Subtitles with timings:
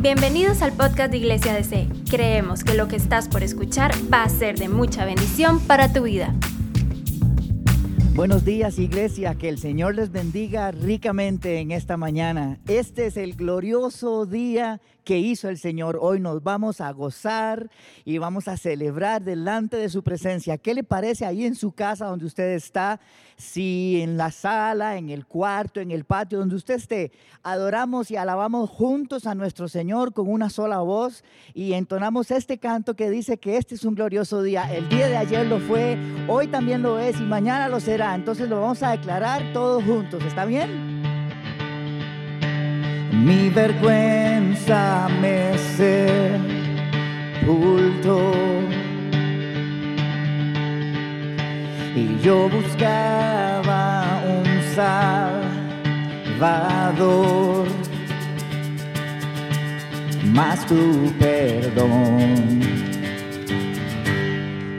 [0.00, 1.86] Bienvenidos al podcast de Iglesia DC.
[2.08, 6.04] Creemos que lo que estás por escuchar va a ser de mucha bendición para tu
[6.04, 6.34] vida.
[8.14, 12.58] Buenos días iglesia, que el Señor les bendiga ricamente en esta mañana.
[12.66, 15.98] Este es el glorioso día que hizo el Señor.
[16.00, 17.70] Hoy nos vamos a gozar
[18.06, 20.56] y vamos a celebrar delante de su presencia.
[20.56, 23.00] ¿Qué le parece ahí en su casa donde usted está?
[23.40, 27.10] Si en la sala, en el cuarto, en el patio, donde usted esté,
[27.42, 32.94] adoramos y alabamos juntos a nuestro Señor con una sola voz y entonamos este canto
[32.94, 34.70] que dice que este es un glorioso día.
[34.72, 35.96] El día de ayer lo fue,
[36.28, 38.14] hoy también lo es y mañana lo será.
[38.14, 40.22] Entonces lo vamos a declarar todos juntos.
[40.24, 41.00] ¿Está bien?
[43.24, 45.56] Mi vergüenza me
[47.40, 48.32] sepultó
[51.94, 54.46] y yo buscaba un
[56.38, 57.66] salvador,
[60.32, 62.60] mas tu perdón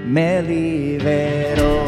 [0.07, 1.85] me liberó.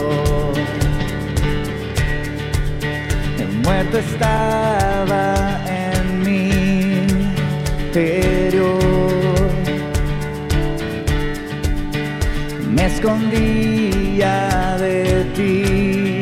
[3.40, 5.54] El muerto estaba
[12.74, 13.93] me
[14.24, 16.22] de ti,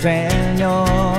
[0.00, 1.18] Señor,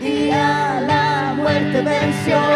[0.00, 2.54] y a la muerte venció.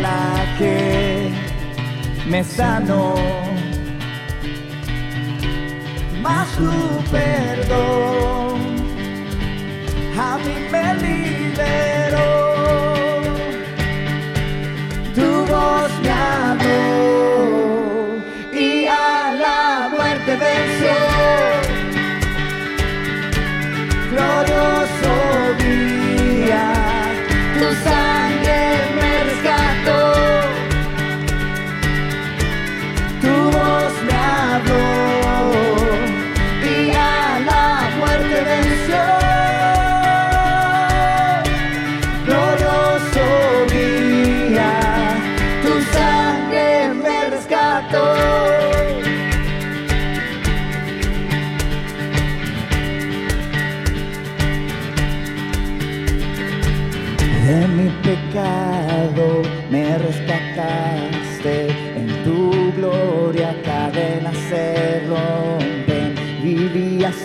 [0.00, 1.30] La que
[2.28, 3.14] me sanó,
[6.22, 6.70] más tu
[7.10, 8.60] perdón
[10.18, 12.30] a mí me liberó,
[15.14, 17.31] tu voz me habló y a
[20.26, 20.81] la muerte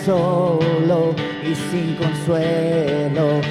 [0.08, 1.14] solo
[1.44, 3.42] y sin consuelo.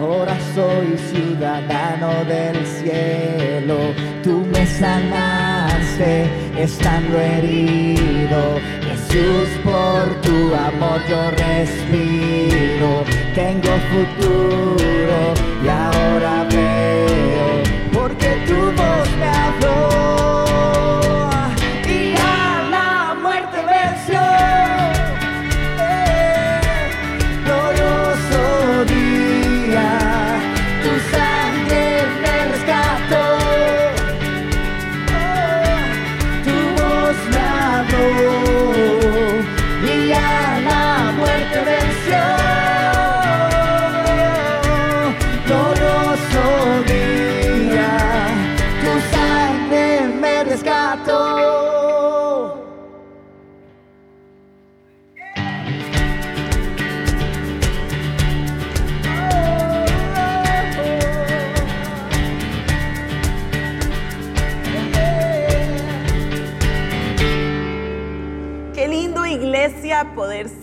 [0.00, 3.76] Ahora soy ciudadano del cielo.
[4.22, 6.26] Tú me sanaste
[6.56, 8.40] estando herido.
[8.88, 12.90] Jesús, por tu amor yo respiro.
[13.34, 15.18] Tengo futuro
[15.62, 17.48] y ahora veo.
[17.92, 20.27] Porque tu voz me habló.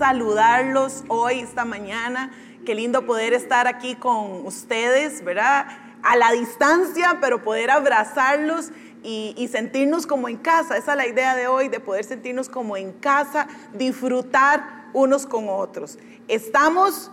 [0.05, 2.29] Saludarlos hoy, esta mañana.
[2.63, 5.65] Qué lindo poder estar aquí con ustedes, ¿verdad?
[6.03, 8.69] a la distancia, pero poder abrazarlos
[9.01, 10.77] y, sentirnos como en casa.
[10.77, 15.49] Esa es la idea de hoy, de poder sentirnos como en casa, disfrutar unos con
[15.49, 15.97] otros.
[16.27, 17.09] Estamos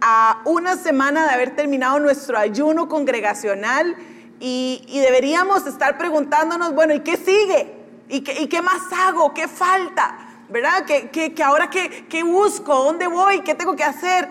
[0.00, 3.96] a una semana de haber terminado nuestro ayuno congregacional
[4.38, 7.74] y, deberíamos estar preguntándonos, bueno, ¿y qué sigue?
[8.08, 9.34] ¿Y qué, más hago?
[9.34, 10.25] ¿Qué falta?
[10.48, 10.84] ¿Verdad?
[10.86, 12.74] ¿Qué, ahora qué, busco?
[12.74, 13.40] ¿Dónde voy?
[13.40, 14.28] ¿Qué tengo que hacer?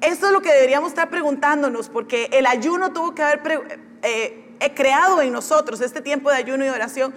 [0.00, 4.74] Eso es lo que deberíamos estar preguntándonos, porque el ayuno tuvo que haber eh, he
[4.74, 7.14] creado en nosotros, este tiempo de ayuno y oración,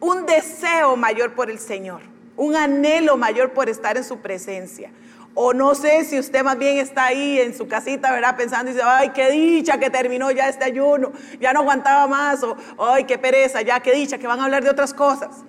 [0.00, 2.02] un deseo mayor por el Señor,
[2.36, 4.90] un anhelo mayor por estar en su presencia.
[5.34, 8.36] O no sé si usted más bien está ahí en su casita, ¿verdad?
[8.36, 12.42] Pensando y dice, ay, qué dicha que terminó ya este ayuno, ya no aguantaba más,
[12.42, 15.44] o ay, qué pereza, ya qué dicha, que van a hablar de otras cosas.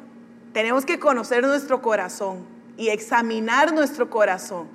[0.53, 2.45] Tenemos que conocer nuestro corazón
[2.77, 4.67] y examinar nuestro corazón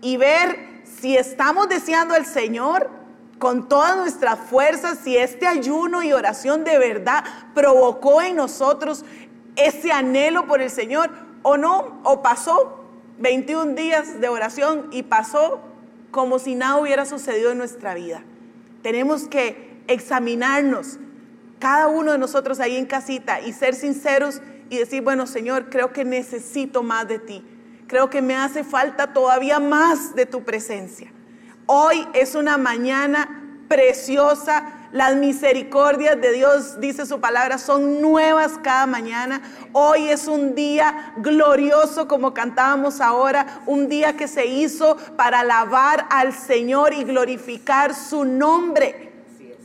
[0.00, 2.90] y ver si estamos deseando al Señor
[3.38, 7.24] con todas nuestras fuerzas, si este ayuno y oración de verdad
[7.54, 9.04] provocó en nosotros
[9.56, 11.10] ese anhelo por el Señor
[11.42, 12.84] o no, o pasó
[13.18, 15.60] 21 días de oración y pasó
[16.10, 18.22] como si nada hubiera sucedido en nuestra vida.
[18.82, 20.98] Tenemos que examinarnos,
[21.58, 24.40] cada uno de nosotros ahí en casita, y ser sinceros
[24.70, 27.44] y decir, bueno Señor, creo que necesito más de ti.
[27.86, 31.12] Creo que me hace falta todavía más de tu presencia.
[31.66, 34.72] Hoy es una mañana preciosa.
[34.92, 39.42] Las misericordias de Dios, dice su palabra, son nuevas cada mañana.
[39.72, 46.06] Hoy es un día glorioso como cantábamos ahora, un día que se hizo para alabar
[46.10, 49.12] al Señor y glorificar su nombre.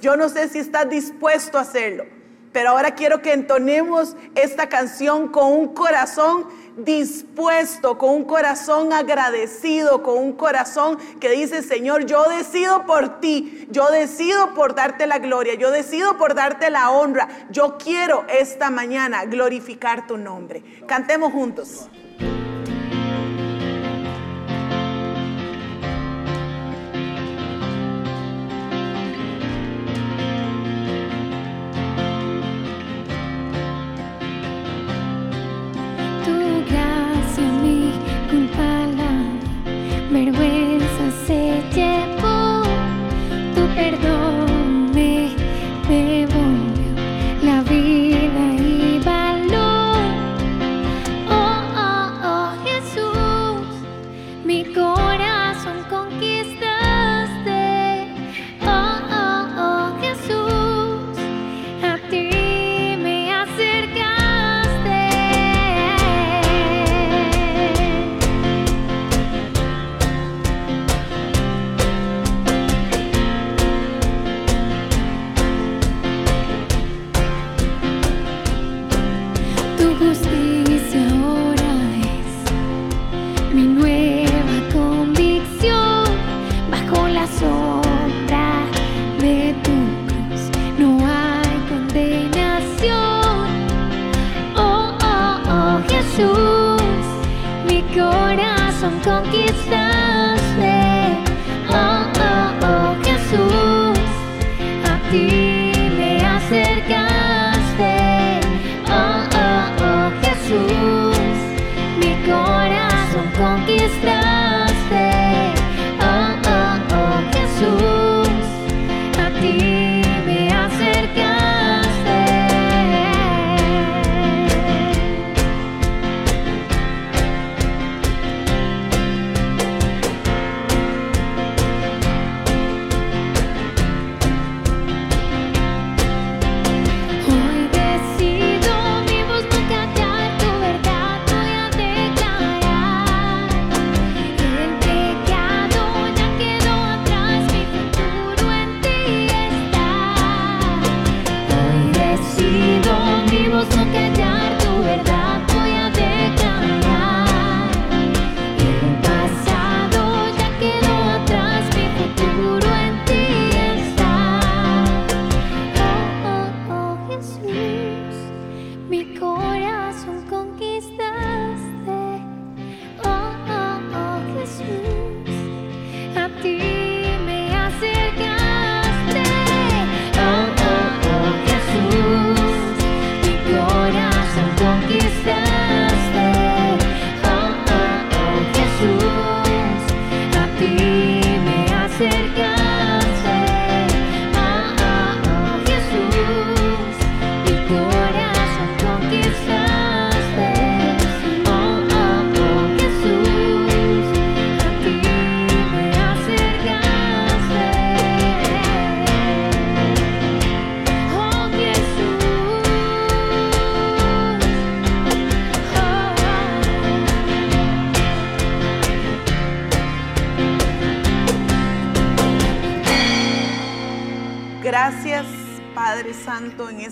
[0.01, 2.05] Yo no sé si estás dispuesto a hacerlo,
[2.51, 10.03] pero ahora quiero que entonemos esta canción con un corazón dispuesto, con un corazón agradecido,
[10.03, 15.19] con un corazón que dice, Señor, yo decido por ti, yo decido por darte la
[15.19, 20.63] gloria, yo decido por darte la honra, yo quiero esta mañana glorificar tu nombre.
[20.87, 21.89] Cantemos juntos.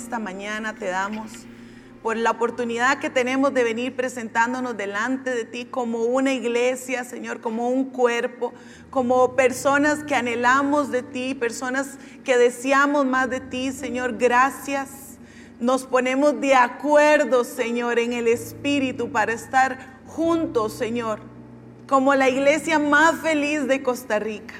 [0.10, 1.30] Esta mañana te damos
[2.02, 7.42] por la oportunidad que tenemos de venir presentándonos delante de ti como una iglesia, Señor,
[7.42, 8.52] como un cuerpo,
[8.90, 14.18] como personas que anhelamos de ti, personas que deseamos más de ti, Señor.
[14.18, 15.20] Gracias.
[15.60, 21.20] Nos ponemos de acuerdo, Señor, en el Espíritu para estar juntos, Señor,
[21.88, 24.56] como la iglesia más feliz de Costa Rica.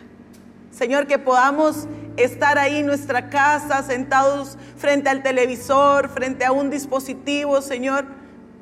[0.70, 6.70] Señor, que podamos estar ahí en nuestra casa, sentados frente al televisor, frente a un
[6.70, 8.06] dispositivo, Señor,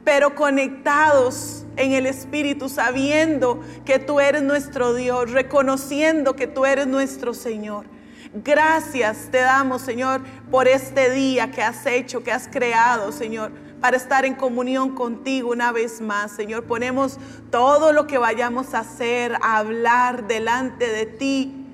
[0.03, 6.87] pero conectados en el Espíritu, sabiendo que tú eres nuestro Dios, reconociendo que tú eres
[6.87, 7.85] nuestro Señor.
[8.33, 13.51] Gracias te damos, Señor, por este día que has hecho, que has creado, Señor,
[13.81, 16.63] para estar en comunión contigo una vez más, Señor.
[16.63, 17.17] Ponemos
[17.51, 21.66] todo lo que vayamos a hacer, a hablar delante de ti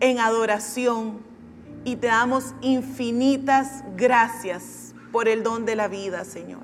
[0.00, 1.20] en adoración
[1.84, 6.62] y te damos infinitas gracias por el don de la vida, Señor.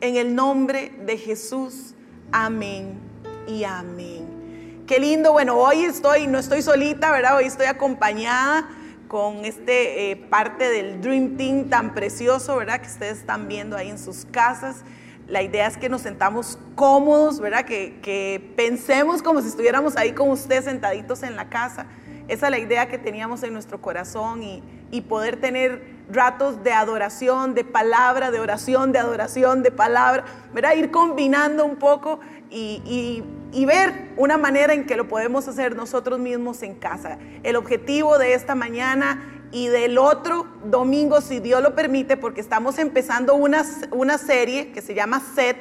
[0.00, 1.94] En el nombre de Jesús,
[2.32, 2.98] amén
[3.46, 4.84] y amén.
[4.86, 7.36] Qué lindo, bueno, hoy estoy, no estoy solita, ¿verdad?
[7.36, 8.68] Hoy estoy acompañada
[9.08, 12.80] con este eh, parte del Dream Team tan precioso, ¿verdad?
[12.80, 14.82] Que ustedes están viendo ahí en sus casas.
[15.28, 17.64] La idea es que nos sentamos cómodos, ¿verdad?
[17.64, 21.86] Que, que pensemos como si estuviéramos ahí con ustedes sentaditos en la casa
[22.28, 24.62] esa es la idea que teníamos en nuestro corazón y,
[25.08, 30.74] poder tener ratos de adoración, de palabra, de oración, de adoración, de palabra, ¿verdad?
[30.74, 32.18] Ir combinando un poco
[32.50, 33.22] y,
[33.66, 37.18] ver una manera en que lo podemos hacer nosotros mismos en casa.
[37.42, 42.78] El objetivo de esta mañana y del otro domingo, si Dios lo permite, porque estamos
[42.78, 45.56] empezando una, una serie que se llama SET,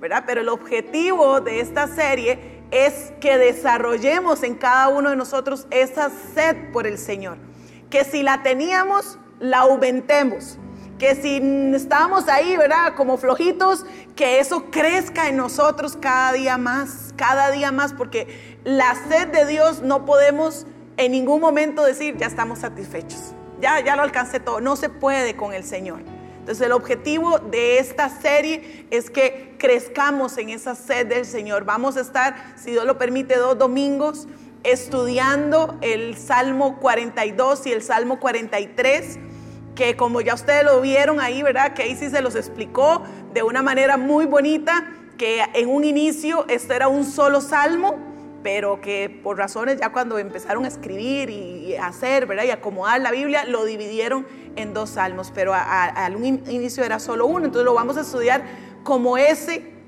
[0.00, 0.24] ¿verdad?
[0.26, 6.10] Pero el objetivo de esta serie es que desarrollemos en cada uno de nosotros esa
[6.34, 7.38] sed por el Señor.
[7.90, 10.58] Que si la teníamos, la aumentemos.
[10.98, 11.40] Que si
[11.74, 12.94] estábamos ahí, ¿verdad?
[12.96, 18.94] Como flojitos, que eso crezca en nosotros cada día más, cada día más, porque la
[19.08, 24.02] sed de Dios no podemos en ningún momento decir, ya estamos satisfechos, ya, ya lo
[24.02, 24.60] alcancé todo.
[24.60, 26.17] No se puede con el Señor.
[26.48, 31.66] Entonces el objetivo de esta serie es que crezcamos en esa sed del Señor.
[31.66, 34.26] Vamos a estar, si Dios lo permite, dos domingos
[34.64, 39.18] estudiando el Salmo 42 y el Salmo 43
[39.74, 41.74] que como ya ustedes lo vieron ahí, ¿verdad?
[41.74, 43.02] Que ahí sí se los explicó
[43.34, 47.98] de una manera muy bonita, que en un inicio esto era un solo salmo,
[48.42, 52.44] pero que por razones ya cuando empezaron a escribir y hacer, ¿verdad?
[52.44, 54.26] Y acomodar la Biblia, lo dividieron
[54.58, 58.44] en dos salmos, pero al un inicio era solo uno, entonces lo vamos a estudiar
[58.82, 59.78] como ese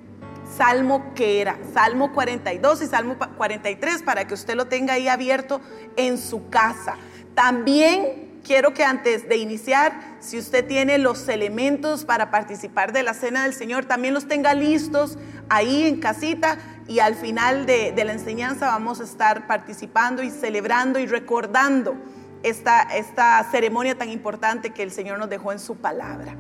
[0.56, 5.60] salmo que era, Salmo 42 y Salmo 43, para que usted lo tenga ahí abierto
[5.96, 6.96] en su casa.
[7.34, 13.14] También quiero que antes de iniciar, si usted tiene los elementos para participar de la
[13.14, 16.58] cena del Señor, también los tenga listos ahí en casita
[16.88, 21.96] y al final de, de la enseñanza vamos a estar participando y celebrando y recordando
[22.42, 26.34] esta, esta ceremonia tan importante que el Señor nos dejó en su palabra.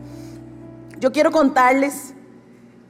[0.98, 2.14] Yo quiero contarles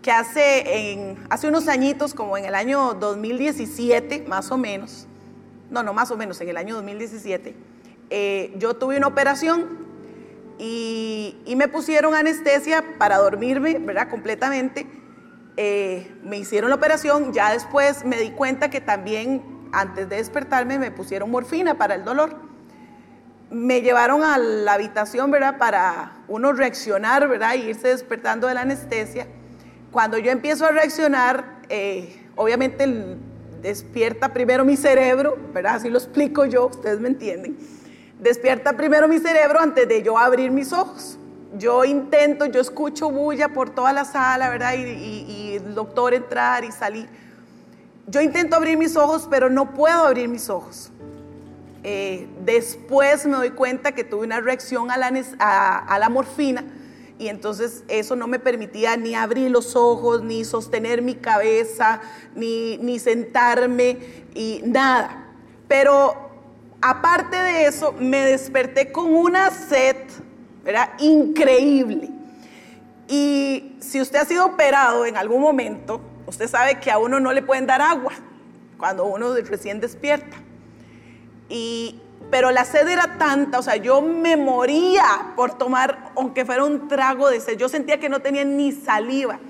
[0.02, 5.06] que hace, en, hace unos añitos, como en el año 2017, más o menos,
[5.70, 7.54] no, no, más o menos, en el año 2017,
[8.10, 9.78] eh, yo tuve una operación
[10.58, 14.08] y, me pusieron anestesia para dormirme, ¿verdad?
[14.08, 14.86] Completamente.
[15.56, 20.78] Eh, me hicieron la operación, ya después me di cuenta que también antes de despertarme
[20.78, 22.49] me pusieron morfina para el dolor
[23.50, 25.58] me llevaron a la habitación, ¿verdad?
[25.58, 27.54] Para uno reaccionar, ¿verdad?
[27.54, 29.26] Irse despertando de la anestesia.
[29.90, 33.16] Cuando yo empiezo a reaccionar, eh, obviamente
[33.60, 35.76] despierta primero mi cerebro, ¿verdad?
[35.76, 37.58] Así lo explico yo, ustedes me entienden.
[38.20, 41.18] Despierta primero mi cerebro antes de yo abrir mis ojos.
[41.54, 44.74] Yo intento, yo escucho bulla por toda la sala, ¿verdad?
[44.74, 47.08] Y, y el doctor entrar y salir.
[48.06, 50.92] Yo intento abrir mis ojos, pero no puedo abrir mis ojos.
[51.82, 56.62] Eh, después me doy cuenta que tuve una reacción a la, morfina
[57.18, 62.00] y entonces eso no me permitía ni abrir los ojos, ni sostener mi cabeza,
[62.34, 63.98] ni, ni sentarme
[64.34, 65.28] y nada.
[65.68, 66.30] Pero
[66.82, 69.96] aparte de eso, me desperté con una sed,
[70.66, 72.10] era increíble.
[73.08, 77.32] Y si usted ha sido operado en algún momento, usted sabe que a uno no
[77.32, 78.12] le pueden dar agua
[78.76, 80.36] cuando uno recién despierta
[82.30, 86.86] pero la sed era tanta, o sea, yo me moría por tomar, aunque fuera un
[86.86, 87.58] trago de sed.
[87.58, 89.40] Yo sentía que no tenía ni saliva.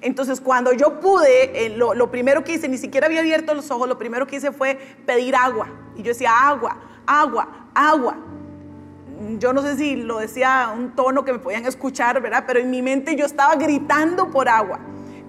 [0.00, 3.86] Entonces, cuando yo pude, eh, lo, primero que hice, ni siquiera había abierto los ojos,
[3.88, 5.68] lo primero que hice fue pedir agua.
[5.96, 8.16] Y yo decía, agua, agua, agua.
[9.38, 12.44] yo no sé si lo decía un tono que me podían escuchar, ¿verdad?
[12.46, 14.80] Pero en mi mente yo estaba gritando por agua.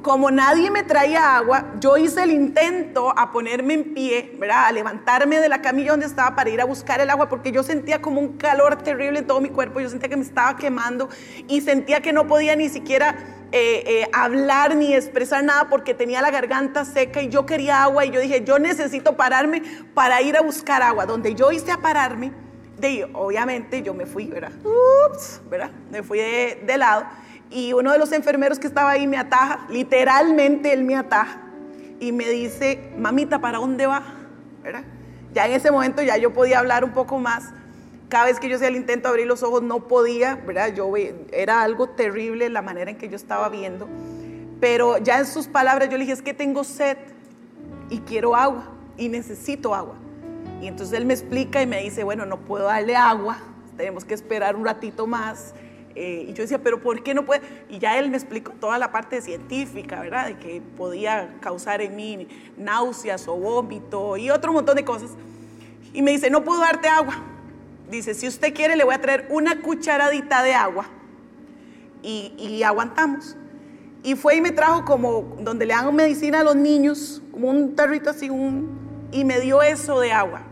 [0.02, 4.66] Como nadie me traía agua, yo hice el intento a ponerme en pie, ¿verdad?
[4.66, 7.62] A levantarme de la camilla donde estaba para ir a buscar el agua porque yo
[7.62, 11.08] sentía como un calor terrible en todo mi cuerpo, yo sentía que me estaba quemando
[11.48, 13.16] y sentía que no podía ni siquiera
[13.52, 18.04] eh, eh, hablar ni expresar nada porque tenía la garganta seca y yo quería agua
[18.04, 19.62] y yo dije, yo necesito pararme
[19.94, 21.06] para ir a buscar agua.
[21.06, 22.32] Donde yo hice a pararme,
[22.80, 24.52] de, obviamente yo me fui, ¿verdad?
[24.64, 25.70] Ups, ¿verdad?
[25.92, 27.06] Me fui de, de lado
[27.52, 31.42] y uno de los enfermeros que estaba ahí me ataja, literalmente él me ataja
[32.00, 34.04] y me dice, mamita, ¿para dónde va?
[34.64, 34.84] ¿verdad?
[35.34, 37.52] Ya en ese momento ya yo podía hablar un poco más.
[38.10, 40.74] Cada vez que yo hacía el intento de abrir los ojos no podía, ¿verdad?
[40.74, 40.92] Yo
[41.32, 43.88] era algo terrible la manera en que yo estaba viendo.
[44.60, 46.98] Pero ya en sus palabras yo le dije, es que tengo sed
[47.90, 48.66] y quiero agua
[48.98, 49.96] y necesito agua.
[50.62, 53.38] Y entonces él me explica y me dice, bueno, no puedo darle agua,
[53.78, 55.54] tenemos que esperar un ratito más
[55.96, 57.42] eh, y yo decía, pero ¿por qué no puede?
[57.70, 60.28] Y ya él me explicó toda la parte científica, ¿verdad?
[60.28, 65.12] De que podía causar en mí náuseas o vómito y otro montón de cosas.
[65.94, 67.22] Y me dice, no puedo darte agua.
[67.90, 70.86] Dice, si usted quiere, le voy a traer una cucharadita de agua
[72.02, 73.36] y, y aguantamos.
[74.04, 77.76] Y fue y me trajo como donde le hago medicina a los niños, como un
[77.76, 80.44] tarrito así, un, y me dio eso de agua.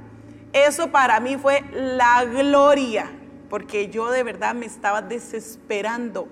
[0.52, 3.10] Eso para mí fue la gloria
[3.50, 6.28] porque yo de verdad me estaba desesperando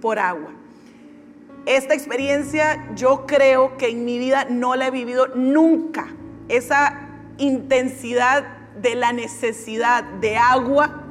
[0.00, 0.52] por agua.
[1.66, 6.08] Esta experiencia yo creo que en mi vida no la he vivido nunca.
[6.48, 8.44] Esa intensidad
[8.80, 11.02] de la necesidad de agua,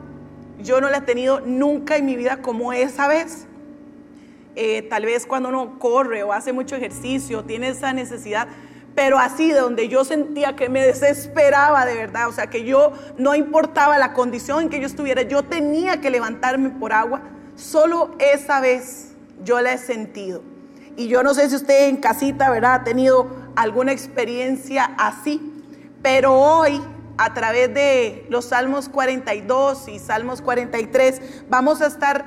[0.62, 3.48] yo no la he tenido nunca en mi vida como esa vez.
[4.56, 8.48] Eh, tal vez cuando uno corre o hace mucho ejercicio, tiene esa necesidad,
[8.95, 12.93] pero así de donde yo sentía que me desesperaba de verdad, o sea, que yo
[13.17, 17.21] no importaba la condición en que yo estuviera, yo tenía que levantarme por agua,
[17.55, 20.41] solo esa vez yo la he sentido.
[20.95, 23.27] Y yo no sé si usted en casita, ¿verdad?, ha tenido
[23.58, 25.41] alguna experiencia así,
[26.01, 26.81] pero hoy
[27.17, 32.25] a través de los Salmos 42 y Salmos 43 vamos a estar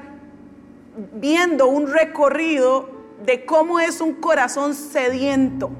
[1.15, 2.91] viendo un recorrido
[3.25, 5.71] de cómo es un corazón sediento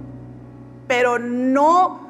[0.89, 2.09] pero no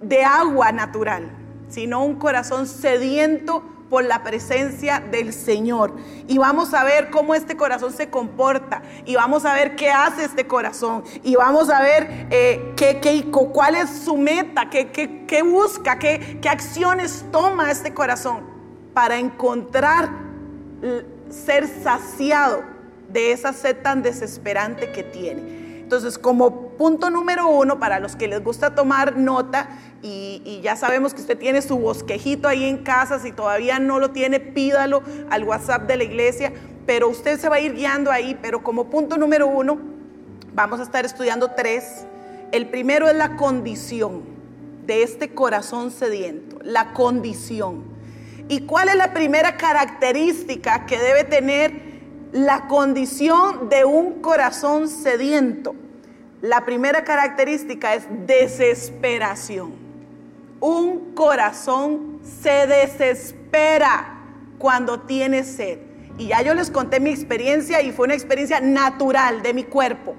[0.00, 1.28] de agua natural,
[1.68, 5.94] sino un corazón sediento por la presencia del Señor.
[6.26, 8.82] Y vamos a ver cómo este corazón se comporta.
[9.04, 11.04] Y vamos a ver qué hace este corazón.
[11.22, 16.38] Y vamos a ver eh, qué, qué, cuál es su meta, qué, qué busca, qué,
[16.40, 18.40] qué acciones toma este corazón
[18.92, 20.08] para encontrar
[21.30, 22.62] ser saciado
[23.08, 25.80] de esa sed tan desesperante que tiene.
[25.80, 29.68] Entonces, como punto número uno, para los que les gusta tomar nota,
[30.02, 34.10] y, ya sabemos que usted tiene su bosquejito ahí en casa, si todavía no lo
[34.10, 36.52] tiene, pídalo al WhatsApp de la iglesia,
[36.86, 39.78] pero usted se va a ir guiando ahí, pero como punto número uno,
[40.54, 42.06] vamos a estar estudiando tres.
[42.52, 44.22] El primero es la condición
[44.86, 47.84] de este corazón sediento, la condición.
[48.48, 51.86] ¿Y cuál es la primera característica que debe tener
[52.32, 55.74] la condición de un corazón sediento.
[56.46, 59.74] La primera característica es desesperación.
[60.60, 64.20] Un corazón se desespera
[64.56, 65.80] cuando tiene sed.
[66.18, 70.14] Y ya yo les conté mi experiencia y fue una experiencia natural de mi cuerpo.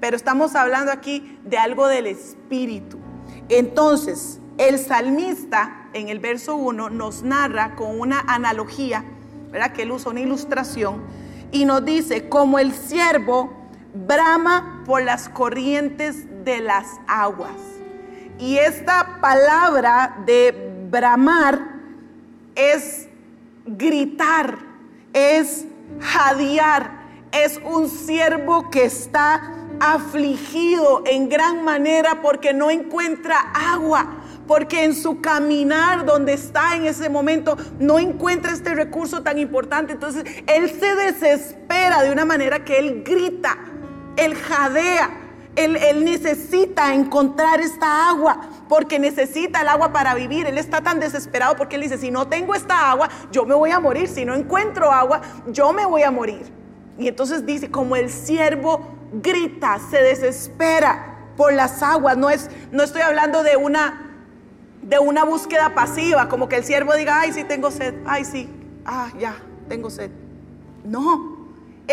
[0.00, 2.98] Pero estamos hablando aquí de algo del espíritu.
[3.48, 9.04] Entonces, el salmista en el verso 1 nos narra con una analogía,
[9.52, 9.72] ¿verdad?
[9.72, 11.04] Que él usa una ilustración
[11.52, 13.61] y nos dice, como el siervo
[13.94, 17.52] brama por las corrientes de las aguas.
[18.38, 21.60] Y esta palabra de bramar
[22.54, 23.08] es
[23.66, 24.58] gritar,
[25.12, 25.66] es
[26.00, 27.02] jadear,
[27.32, 34.94] es un siervo que está afligido en gran manera porque no encuentra agua porque en
[34.94, 39.92] su caminar donde está en ese momento no encuentra este recurso tan importante.
[39.92, 43.56] Entonces él se desespera de una manera que él grita,
[44.16, 45.18] él jadea.
[45.54, 50.46] Él, necesita encontrar esta agua porque necesita el agua para vivir.
[50.46, 53.70] Él está tan desesperado porque él dice, si no tengo esta agua, yo me voy
[53.70, 54.08] a morir.
[54.08, 56.50] Si no encuentro agua, yo me voy a morir.
[56.98, 58.80] Y entonces dice, como el siervo
[59.12, 62.16] grita, se desespera por las aguas.
[62.16, 64.08] No, es, no estoy hablando de una
[64.82, 68.48] de una búsqueda pasiva, como que el siervo diga, ay, sí tengo sed, ay, sí,
[68.84, 69.36] ah, ya,
[69.68, 70.10] tengo sed.
[70.84, 71.31] No,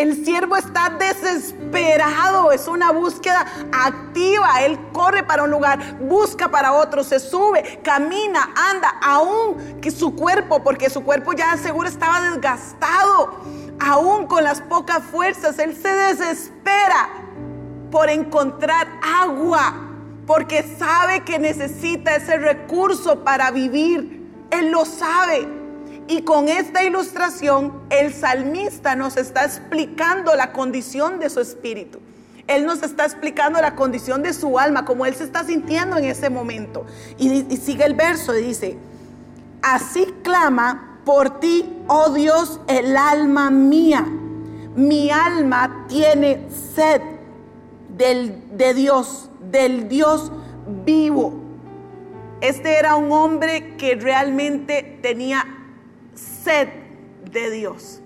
[0.00, 4.62] El siervo está desesperado, es una búsqueda activa.
[4.62, 10.16] Él corre para un lugar, busca para otro, se sube, camina, anda, aún que su
[10.16, 13.42] cuerpo, porque su cuerpo ya seguro estaba desgastado,
[13.78, 17.10] aún con las pocas fuerzas, él se desespera
[17.90, 19.86] por encontrar agua,
[20.26, 24.26] porque sabe que necesita ese recurso para vivir.
[24.50, 25.59] Él lo sabe.
[26.10, 32.00] Y con esta ilustración, el salmista nos está explicando la condición de su espíritu.
[32.48, 36.06] Él nos está explicando la condición de su alma, como él se está sintiendo en
[36.06, 36.84] ese momento.
[37.16, 38.76] Y, sigue el verso y dice,
[39.62, 44.04] así clama por ti, oh Dios, el alma mía.
[44.74, 47.02] Mi alma tiene sed
[47.96, 50.32] del, de Dios, del Dios
[50.84, 51.34] vivo.
[52.40, 55.59] Este era un hombre que realmente tenía
[56.44, 56.68] sed
[57.30, 58.00] de Dios.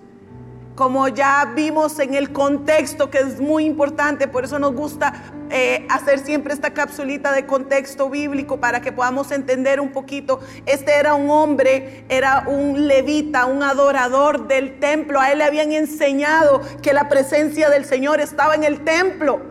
[0.75, 5.13] Como ya vimos en el contexto, que es muy importante, por eso nos gusta
[5.49, 10.41] eh, hacer siempre esta capsulita de contexto bíblico para que podamos entender un poquito.
[10.65, 15.21] Este era un hombre, era un levita, un adorador del templo.
[15.21, 19.41] A él le habían enseñado que la presencia del Señor estaba en el templo.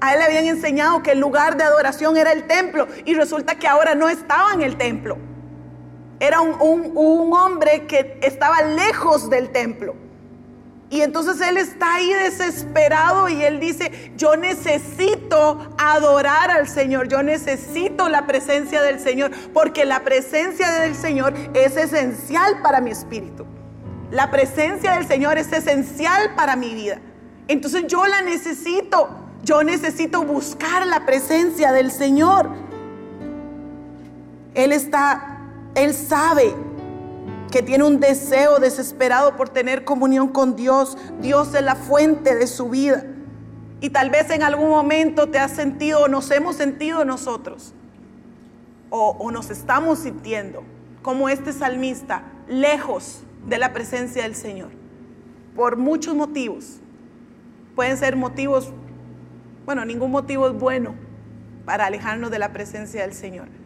[0.00, 3.54] A él le habían enseñado que el lugar de adoración era el templo y resulta
[3.54, 5.29] que ahora no estaba en el templo.
[6.20, 9.94] Era un, hombre que estaba lejos del templo.
[10.90, 17.22] Y entonces él está ahí desesperado y él dice, yo necesito adorar al Señor, yo
[17.22, 23.46] necesito la presencia del Señor, porque la presencia del Señor es esencial para mi espíritu.
[24.10, 26.98] La presencia del Señor es esencial para mi vida.
[27.46, 29.08] Entonces yo la necesito,
[29.44, 32.50] yo necesito buscar la presencia del Señor.
[34.54, 35.39] Él está
[35.74, 36.54] él sabe
[37.50, 40.96] que tiene un deseo desesperado por tener comunión con Dios.
[41.20, 43.04] Dios es la fuente de su vida.
[43.80, 47.72] Y tal vez en algún momento te has sentido o nos hemos sentido nosotros
[48.90, 50.62] o, o nos estamos sintiendo
[51.02, 54.68] como este salmista, lejos de la presencia del Señor,
[55.56, 56.80] por muchos motivos.
[57.74, 58.70] Pueden ser motivos,
[59.64, 60.94] bueno, ningún motivo es bueno
[61.64, 63.59] para alejarnos de la presencia del Señor.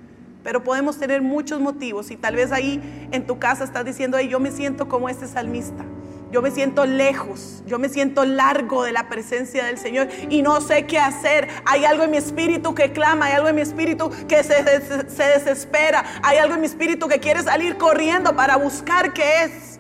[0.44, 2.80] Pero podemos tener muchos motivos y tal vez ahí
[3.11, 5.85] en tu casa estás diciendo, yo me siento como este salmista.
[6.30, 10.61] Yo me siento lejos, yo me siento largo de la presencia del Señor y no
[10.61, 11.48] sé qué hacer.
[11.64, 14.64] Hay algo en mi espíritu que clama, hay algo en mi espíritu que se,
[15.09, 19.78] se desespera, hay algo en mi espíritu que quiere salir corriendo para buscar qué es.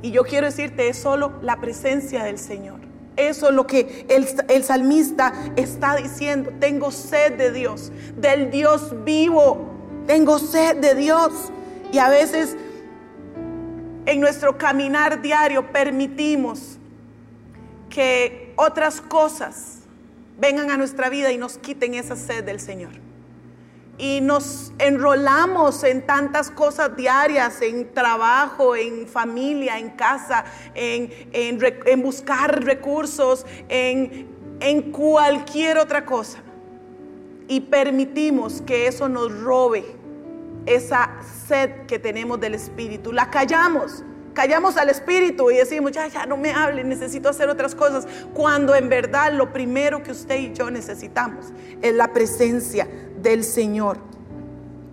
[0.00, 2.87] Y yo quiero decirte, es solo la presencia del Señor.
[3.18, 6.52] Eso es lo que el, salmista está diciendo.
[6.60, 9.68] Tengo sed de Dios, del Dios vivo.
[10.06, 11.32] Tengo sed de Dios.
[11.92, 12.56] Y a veces
[14.06, 16.78] en nuestro caminar diario permitimos
[17.90, 19.80] que otras cosas
[20.38, 23.07] vengan a nuestra vida y nos quiten esa sed del Señor
[23.98, 32.64] y nos enrolamos en tantas cosas diarias, en trabajo, en familia, en casa, en, buscar
[32.64, 34.28] recursos, en,
[34.60, 36.38] en cualquier otra cosa.
[37.48, 39.84] Y permitimos que eso nos robe
[40.66, 41.10] esa
[41.48, 43.12] sed que tenemos del Espíritu.
[43.12, 44.04] La callamos
[44.38, 48.76] callamos al espíritu y decimos, ya, ya no me hable, necesito hacer otras cosas, cuando
[48.76, 51.46] en verdad lo primero que usted y yo necesitamos
[51.82, 52.86] es la presencia
[53.22, 53.98] del Señor.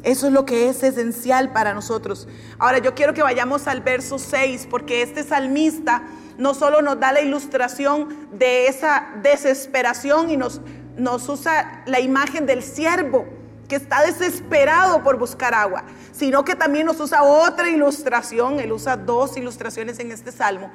[0.04, 2.28] Eso es lo que es esencial para nosotros.
[2.60, 6.04] Ahora yo quiero que vayamos al verso 6, porque este salmista
[6.38, 10.62] no solo nos da la ilustración de esa desesperación y nos,
[10.96, 13.26] nos usa la imagen del siervo
[13.68, 18.96] que está desesperado por buscar agua, sino que también nos usa otra ilustración, él usa
[18.96, 20.70] dos ilustraciones en este salmo,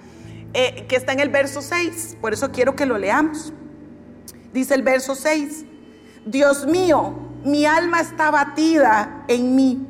[0.54, 3.52] eh, que está en el verso 6, por eso quiero que lo leamos.
[4.52, 5.64] Dice el verso 6,
[6.26, 9.86] Dios mío, mi alma está batida en mí,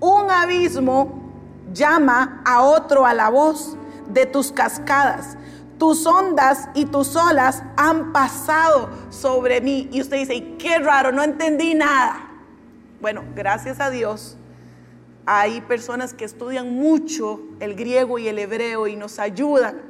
[0.00, 1.18] un abismo
[1.72, 3.76] llama a otro a la voz
[4.08, 5.36] de tus cascadas.
[5.78, 9.88] Tus ondas y tus olas han pasado sobre mí.
[9.92, 12.28] Y usted dice, qué raro, no entendí nada.
[13.00, 14.36] Bueno, gracias a Dios,
[15.24, 19.82] hay personas que estudian mucho el griego y el hebreo y nos ayudan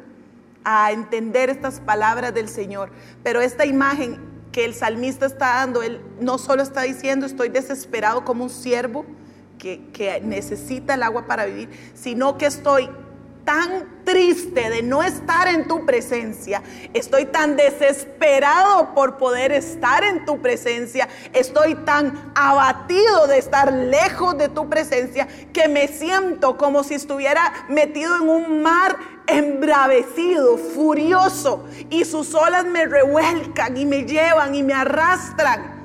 [0.64, 2.90] a entender estas palabras del Señor.
[3.22, 4.20] Pero esta imagen
[4.58, 9.06] que el salmista está dando, él no solo está diciendo estoy desesperado como un siervo
[9.56, 12.90] que, que necesita el agua para vivir, sino que estoy
[13.48, 20.26] tan triste de no estar en tu presencia, estoy tan desesperado por poder estar en
[20.26, 26.84] tu presencia, estoy tan abatido de estar lejos de tu presencia que me siento como
[26.84, 34.02] si estuviera metido en un mar embravecido, furioso, y sus olas me revuelcan y me
[34.02, 35.78] llevan y me arrastran.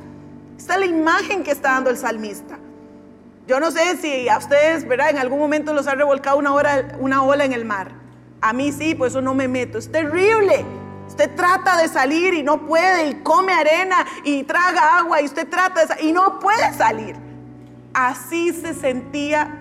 [0.57, 2.59] Esta es la imagen que está dando el salmista.
[3.45, 5.09] Yo no sé si a ustedes, ¿verdad?
[5.09, 6.53] En algún momento los ha revolcado una,
[6.99, 7.91] una ola en el mar.
[8.41, 9.77] A mí sí, pues eso no me meto.
[9.77, 10.65] Es terrible.
[11.07, 15.47] Usted trata de salir y no puede, y come arena y traga agua, y usted
[15.49, 17.15] trata de y no puede salir.
[17.93, 19.59] Así se sentía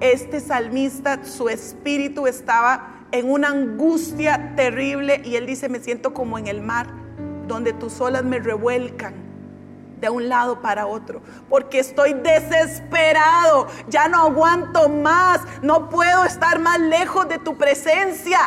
[0.00, 6.38] este salmista, su espíritu estaba en una angustia terrible y él dice, me siento como
[6.38, 6.88] en el mar,
[7.46, 9.27] donde tus olas me revuelcan
[10.00, 16.58] de un lado para otro, porque estoy desesperado, ya no aguanto más, no puedo estar
[16.58, 18.38] más lejos de tu presencia.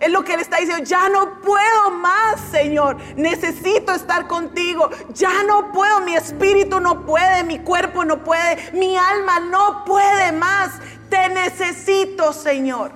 [0.00, 2.96] Es lo que él está diciendo, ya no puedo más, Señor.
[3.16, 4.88] Necesito estar contigo.
[5.12, 10.30] Ya no puedo, mi espíritu no puede, mi cuerpo no puede, mi alma no puede
[10.30, 10.70] más.
[11.10, 12.92] Te necesito, Señor.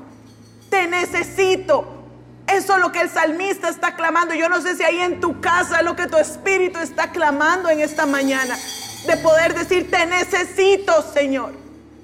[0.70, 2.01] Te necesito.
[2.46, 4.34] Eso es lo que el salmista está clamando.
[4.34, 7.68] Yo no sé si ahí en tu casa es lo que tu espíritu está clamando
[7.68, 8.56] en esta mañana.
[9.06, 11.52] De poder decir, te necesito, Señor.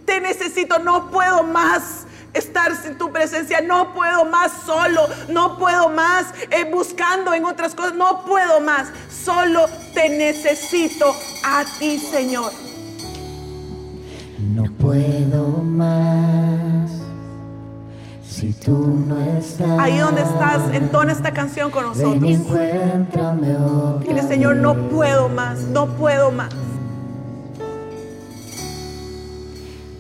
[0.05, 3.61] Te necesito, no puedo más estar sin tu presencia.
[3.61, 5.09] No puedo más solo.
[5.29, 7.94] No puedo más eh, buscando en otras cosas.
[7.94, 8.88] No puedo más.
[9.11, 12.53] Solo te necesito a ti, Señor.
[14.38, 16.17] No puedo más.
[18.68, 19.78] Si tú no estás.
[19.78, 22.20] Ahí donde estás, entona esta canción con nosotros.
[24.07, 25.61] Dile, Señor, no puedo más.
[25.61, 26.50] No puedo más.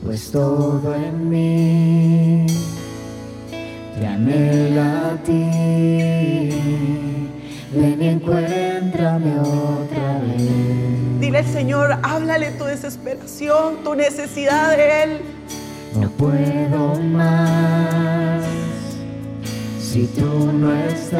[0.08, 2.46] pues todo en mí
[3.98, 6.50] te anhela a ti.
[7.72, 11.20] Ven y encuéntrame otra vez.
[11.20, 15.20] Dile al Señor, háblale tu desesperación, tu necesidad de Él.
[16.00, 18.27] No puedo más
[19.92, 21.18] si tú no estás.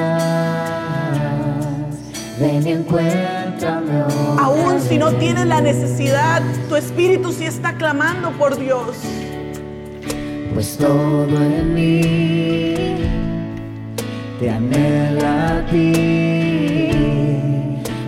[2.39, 4.05] Ven y encuéntrame
[4.39, 8.97] Aún si no tienes la necesidad, tu espíritu sí está clamando por Dios.
[10.55, 12.75] Pues todo en mí
[14.39, 16.91] te anhela a ti.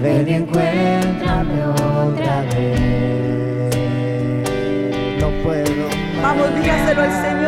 [0.03, 3.77] Ven y encuéntrame otra vez.
[5.20, 5.88] No puedo.
[6.23, 7.39] Vamos, dígaselo al Señor.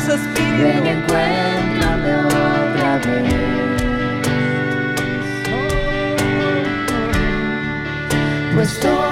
[0.00, 0.62] Su espíritu.
[0.62, 3.34] Ven, encuéntrame otra vez.
[8.54, 9.09] Pues todo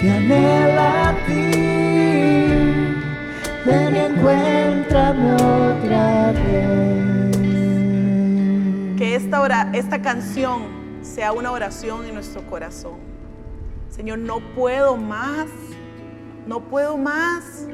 [0.00, 1.50] te anhela a ti.
[3.66, 7.36] Ven y encuéntrame otra vez.
[8.96, 10.62] Que esta, ora- esta canción
[11.02, 12.98] sea una oración en nuestro corazón.
[13.90, 15.46] Señor, no puedo más.
[16.46, 17.66] No puedo más.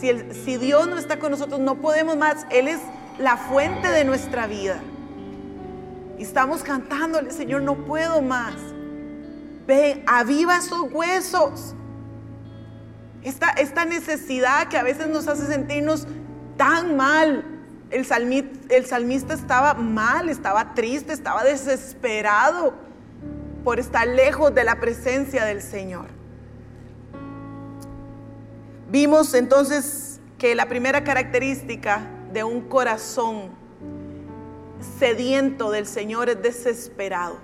[0.00, 2.46] Si, el- si Dios no está con nosotros, no podemos más.
[2.50, 2.80] Él es
[3.18, 4.78] la fuente de nuestra vida.
[6.18, 8.54] Y estamos cantándole, Señor, no puedo más.
[9.66, 11.74] Ven, aviva esos huesos.
[13.22, 16.06] Esta, esta necesidad que a veces nos hace sentirnos
[16.56, 17.44] tan mal.
[17.90, 22.74] El, salmi- el salmista estaba mal, estaba triste, estaba desesperado
[23.62, 26.06] por estar lejos de la presencia del Señor.
[28.90, 33.50] Vimos entonces que la primera característica de un corazón
[34.98, 37.38] sediento del Señor es desesperado.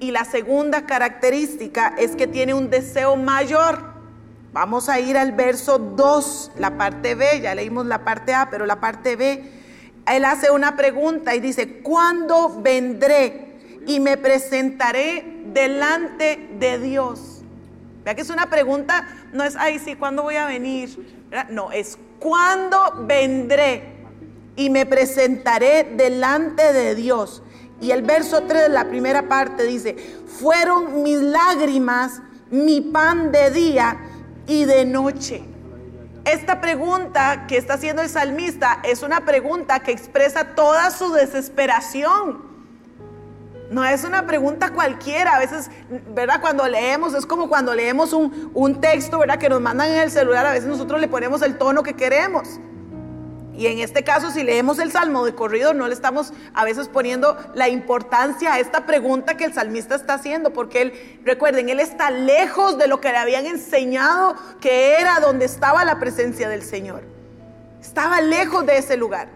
[0.00, 3.78] Y la segunda característica es que tiene un deseo mayor.
[4.52, 8.66] Vamos a ir al verso 2, la parte B, ya leímos la parte A, pero
[8.66, 9.44] la parte B,
[10.08, 17.42] él hace una pregunta y dice, ¿cuándo vendré y me presentaré delante de Dios?
[18.04, 21.20] Vea que es una pregunta, no es, ay, sí, ¿cuándo voy a venir?
[21.50, 23.84] No, es, ¿cuándo vendré
[24.56, 27.42] y me presentaré delante de Dios?
[27.80, 33.50] Y el verso 3 de la primera parte dice, fueron mis lágrimas mi pan de
[33.50, 33.96] día
[34.46, 35.42] y de noche.
[36.24, 42.50] Esta pregunta que está haciendo el salmista es una pregunta que expresa toda su desesperación.
[43.70, 45.36] No es una pregunta cualquiera.
[45.36, 45.70] A veces,
[46.12, 46.40] ¿verdad?
[46.40, 49.38] Cuando leemos, es como cuando leemos un, un texto, ¿verdad?
[49.38, 52.60] Que nos mandan en el celular, a veces nosotros le ponemos el tono que queremos.
[53.56, 56.88] Y en este caso, si leemos el salmo de corrido, no le estamos a veces
[56.88, 61.80] poniendo la importancia a esta pregunta que el salmista está haciendo, porque él, recuerden, él
[61.80, 66.62] está lejos de lo que le habían enseñado que era donde estaba la presencia del
[66.62, 67.02] Señor.
[67.80, 69.28] Estaba lejos de ese lugar.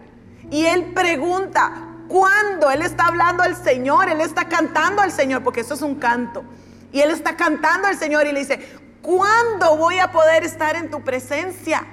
[0.49, 1.71] Y él pregunta,
[2.07, 2.71] ¿cuándo?
[2.71, 6.43] Él está hablando al Señor, él está cantando al Señor, porque eso es un canto.
[6.91, 8.59] Y él está cantando al Señor y le dice,
[9.01, 11.85] ¿cuándo voy a poder estar en tu presencia?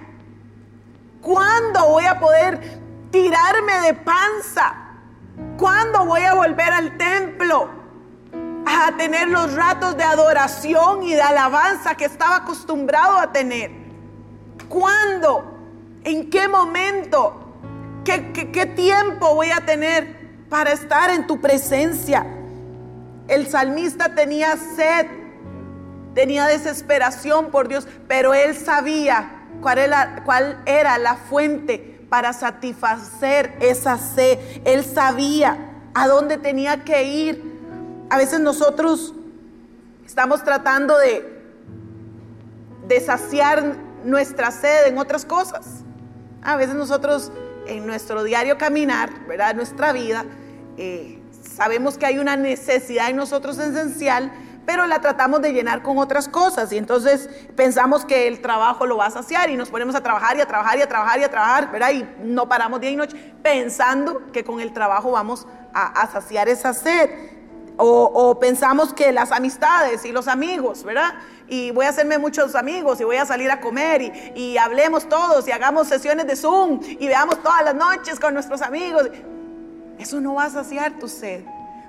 [1.22, 2.60] ¿Cuándo voy a poder
[3.12, 4.74] tirarme de panza?
[5.56, 7.70] ¿Cuándo voy a volver al templo
[8.66, 13.70] a tener los ratos de adoración y de alabanza que estaba acostumbrado a tener?
[14.68, 15.44] ¿Cuándo?
[16.02, 17.38] ¿En qué momento?
[18.04, 22.26] ¿Qué, qué, tiempo voy a tener para estar en tu presencia?
[23.28, 25.06] El salmista tenía sed,
[26.14, 33.56] tenía desesperación por Dios, pero él sabía cuál era, cuál era la fuente para satisfacer
[33.60, 34.38] esa sed.
[34.66, 35.56] Él sabía
[35.94, 37.42] a dónde tenía que ir.
[38.10, 39.14] A veces nosotros
[40.04, 41.42] estamos tratando de,
[42.86, 45.66] de saciar nuestra sed en otras cosas.
[46.42, 47.32] A veces nosotros
[47.66, 49.54] en nuestro diario caminar, ¿verdad?
[49.54, 50.26] Nuestra vida,
[50.76, 51.18] eh,
[51.54, 54.32] sabemos que hay una necesidad en nosotros esencial,
[54.66, 58.96] pero la tratamos de llenar con otras cosas y entonces pensamos que el trabajo lo
[58.96, 61.24] va a saciar y nos ponemos a trabajar y a trabajar y a trabajar y
[61.24, 61.90] a trabajar, ¿verdad?
[61.90, 66.48] Y no paramos día y noche pensando que con el trabajo vamos a, a saciar
[66.48, 67.10] esa sed.
[67.78, 71.14] O, o, pensamos que las amistades y los amigos, ¿verdad?
[71.48, 75.08] Y voy a hacerme muchos amigos y voy a salir a comer y, y hablemos
[75.08, 79.08] todos y hagamos sesiones de Zoom y veamos todas las noches con nuestros amigos.
[79.98, 81.44] Eso no va a saciar tu sed.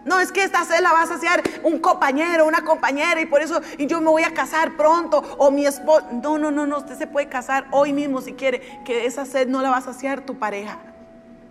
[0.06, 3.42] No, es que esta sed la va a saciar un compañero, una compañera y por
[3.42, 6.06] eso yo me voy a casar pronto o mi esposo.
[6.12, 9.48] No, no, no, no, usted se puede casar hoy mismo si quiere, que esa sed
[9.48, 10.78] no la va a saciar tu pareja.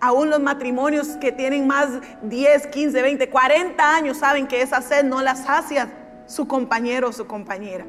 [0.00, 1.88] Aún los matrimonios que tienen más
[2.22, 5.88] 10, 15, 20, 40 años saben que esa sed no la sacia
[6.26, 7.86] su compañero o su compañera.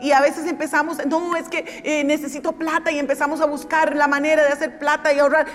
[0.00, 4.08] Y a veces empezamos, no, es que eh, necesito plata y empezamos a buscar la
[4.08, 5.46] manera de hacer plata y ahorrar.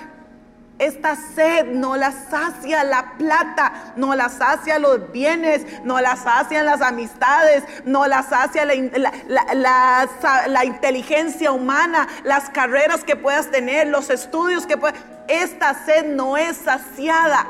[0.79, 6.65] Esta sed no la sacia la plata, no la sacia los bienes, no la sacian
[6.65, 10.09] las amistades, no la sacia la,
[10.47, 14.97] la inteligencia humana, las carreras que puedas tener, los estudios que puedas.
[15.27, 17.45] Esta sed no es saciada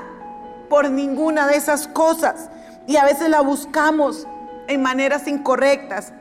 [0.68, 2.50] por ninguna de esas cosas
[2.88, 4.26] y a veces la buscamos
[4.68, 6.14] en maneras incorrectas.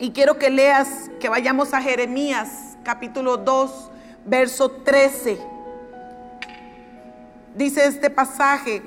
[0.00, 0.88] Y quiero que leas,
[1.20, 2.48] que vayamos a Jeremías
[2.82, 3.90] capítulo 2,
[4.24, 5.51] verso 13
[7.54, 8.82] dice este pasaje,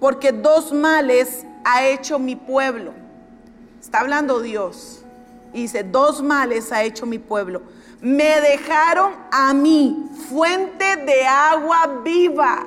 [0.00, 2.92] porque dos males ha hecho mi pueblo.
[3.80, 5.04] Está hablando Dios.
[5.52, 7.62] Y dice, dos males ha hecho mi pueblo.
[8.00, 12.66] Me dejaron a mí fuente de agua viva.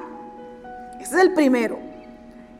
[0.99, 1.79] Ese es el primero.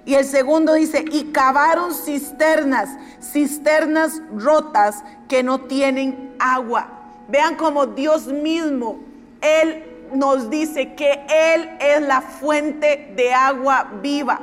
[0.05, 2.89] Y el segundo dice, y cavaron cisternas,
[3.21, 6.87] cisternas rotas que no tienen agua.
[7.27, 8.99] Vean como Dios mismo,
[9.41, 14.39] Él nos dice que Él es la fuente de agua viva.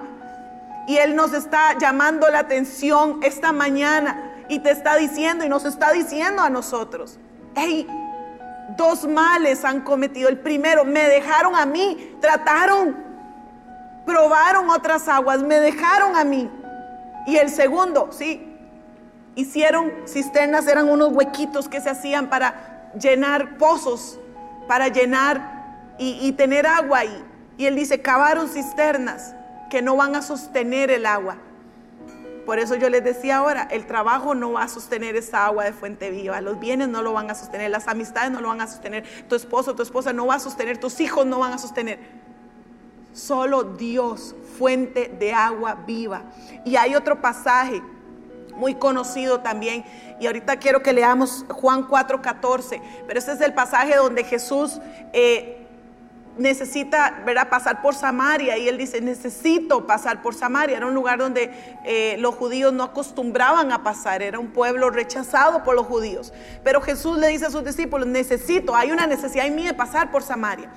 [0.87, 5.65] Y Él nos está llamando la atención esta mañana y te está diciendo y nos
[5.65, 7.19] está diciendo a nosotros,
[7.55, 7.87] hey,
[8.77, 10.29] dos males han cometido.
[10.29, 12.97] El primero, me dejaron a mí, trataron,
[14.07, 16.51] probaron otras aguas, me dejaron a mí.
[17.27, 18.57] Y el segundo, sí,
[19.35, 24.19] hicieron cisternas, eran unos huequitos que se hacían para llenar pozos,
[24.67, 25.58] para llenar
[25.99, 27.25] y, tener agua ahí.
[27.57, 29.35] Y él dice, cavaron cisternas
[29.69, 31.37] que no van a sostener el agua.
[32.47, 35.75] Por eso yo les decía ahora, el trabajo no va a sostener esa agua de
[35.75, 38.67] fuente viva, los bienes no lo van a sostener, las amistades no lo van a
[38.67, 41.99] sostener, tu esposo, tu esposa no va a sostener, tus hijos no van a sostener.
[43.13, 46.23] Solo Dios, fuente de agua viva.
[46.65, 47.83] Y hay otro pasaje
[48.57, 49.85] muy conocido también,
[50.19, 54.81] y ahorita quiero que leamos Juan 4:14, pero este es el pasaje donde Jesús...
[55.13, 55.58] Eh,
[56.39, 57.49] necesita ¿verdad?
[57.49, 60.77] pasar por Samaria y él dice, necesito pasar por Samaria.
[60.77, 61.51] Era un lugar donde
[61.85, 66.33] eh, los judíos no acostumbraban a pasar, era un pueblo rechazado por los judíos.
[66.65, 70.11] Pero Jesús le dice a sus discípulos, necesito, hay una necesidad en mí de pasar
[70.11, 70.71] por Samaria.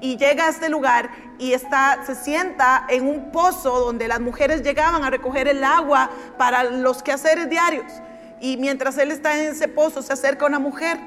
[0.00, 4.62] Y llega a este lugar y está, se sienta en un pozo donde las mujeres
[4.62, 7.90] llegaban a recoger el agua para los quehaceres diarios.
[8.38, 10.98] Y mientras él está en ese pozo, se acerca una mujer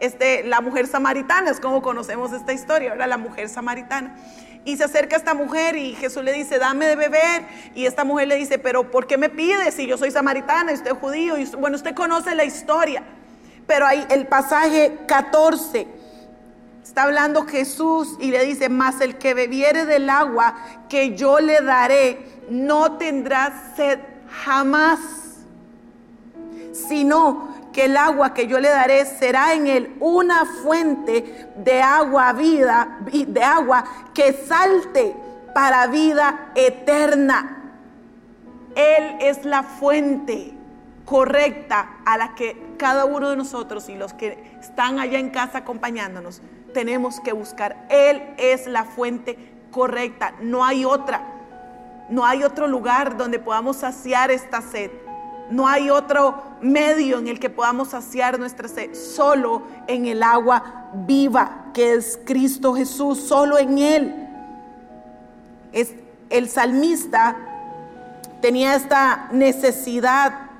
[0.00, 4.16] este, la mujer samaritana, es como conocemos esta historia, ahora la mujer samaritana.
[4.66, 7.42] Y se acerca a esta mujer y Jesús le dice, dame de beber.
[7.74, 10.76] Y esta mujer le dice, pero ¿por qué me pide si yo soy samaritana y
[10.76, 11.34] usted es judío?
[11.58, 13.02] Bueno, usted conoce la historia.
[13.66, 15.86] Pero ahí el pasaje 14
[16.82, 20.54] está hablando Jesús y le dice, mas el que bebiere del agua
[20.88, 23.98] que yo le daré, no tendrá sed
[24.44, 25.00] jamás,
[26.72, 32.32] sino que el agua que yo le daré será en él una fuente de agua
[32.32, 35.14] vida, de agua que salte
[35.52, 37.74] para vida eterna.
[38.76, 40.54] Él es la fuente
[41.04, 45.58] correcta a la que cada uno de nosotros y los que están allá en casa
[45.58, 47.86] acompañándonos tenemos que buscar.
[47.90, 49.36] Él es la fuente
[49.72, 51.22] correcta, no hay otra.
[52.08, 54.90] No hay otro lugar donde podamos saciar esta sed.
[55.50, 60.90] No hay otro medio en el que podamos saciar nuestra sed, solo en el agua
[60.94, 64.28] viva que es Cristo Jesús, solo en Él.
[65.72, 65.92] Es,
[66.30, 67.36] el salmista
[68.40, 70.50] tenía esta necesidad,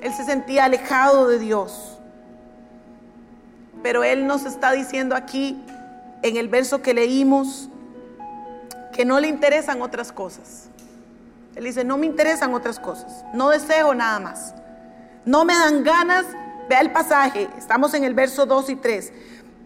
[0.00, 1.98] él se sentía alejado de Dios.
[3.82, 5.62] Pero Él nos está diciendo aquí,
[6.22, 7.68] en el verso que leímos,
[8.92, 10.68] que no le interesan otras cosas.
[11.56, 14.54] Él dice, no me interesan otras cosas, no deseo nada más.
[15.24, 16.26] No me dan ganas,
[16.68, 19.12] vea el pasaje, estamos en el verso 2 y 3.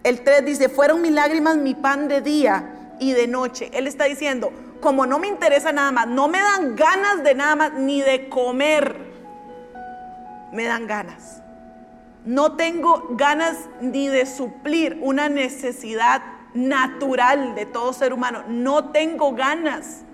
[0.05, 3.71] El 3 dice, fueron mis lágrimas mi pan de día y de noche.
[3.75, 7.57] Él está diciendo, como no me interesa nada más, no me dan ganas de nada
[7.57, 8.97] más, ni de comer,
[10.53, 11.43] me dan ganas.
[12.25, 16.23] No tengo ganas ni de suplir una necesidad
[16.55, 18.45] natural de todo ser humano.
[18.47, 20.05] No tengo ganas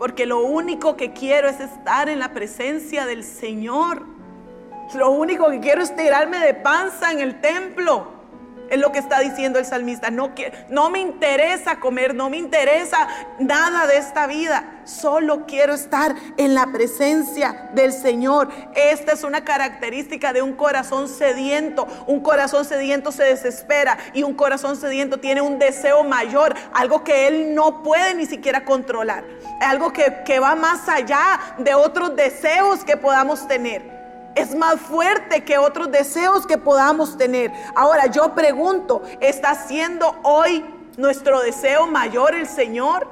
[0.00, 4.06] porque lo único que quiero es estar en la presencia del Señor.
[4.94, 8.19] Lo único que quiero es tirarme de panza en el templo.
[8.70, 10.10] Es lo que está diciendo el salmista.
[10.10, 13.08] No, me interesa comer, no me interesa
[13.40, 14.64] nada de esta vida.
[14.84, 18.48] Solo quiero estar en la presencia del Señor.
[18.76, 21.88] Esta es una característica de un corazón sediento.
[22.06, 27.26] Un corazón sediento se desespera y un corazón sediento tiene un deseo mayor, algo que
[27.26, 29.24] él no puede ni siquiera controlar.
[29.60, 33.99] Algo que va más allá de otros deseos que podamos tener
[34.34, 37.52] es más fuerte que otros deseos que podamos tener.
[37.74, 40.64] Ahora yo pregunto, ¿está siendo hoy
[40.96, 43.08] nuestro deseo mayor el Señor?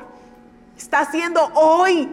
[0.76, 2.08] Está haciendo hoy,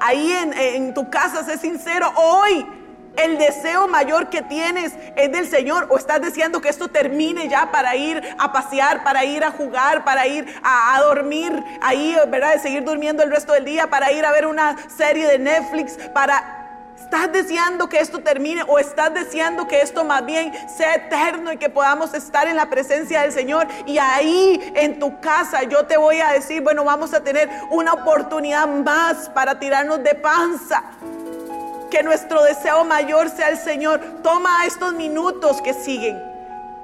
[0.00, 2.66] ahí en, tu casa, sé sincero, hoy
[3.16, 7.70] el deseo mayor que tienes es del Señor o estás deseando que esto termine ya
[7.72, 12.54] para ir a pasear, para ir a jugar, para ir a, dormir ahí, ¿verdad?
[12.54, 15.96] De seguir durmiendo el resto del día, para ir a ver una serie de Netflix,
[16.12, 16.57] para...
[17.10, 21.56] ¿Estás deseando que esto termine o estás deseando que esto más bien sea eterno y
[21.56, 23.66] que podamos estar en la presencia del Señor?
[23.86, 27.94] Y ahí en tu casa yo te voy a decir, bueno, vamos a tener una
[27.94, 30.84] oportunidad más para tirarnos de panza
[31.90, 34.02] que nuestro deseo mayor sea el Señor.
[34.22, 36.22] Toma estos minutos que siguen.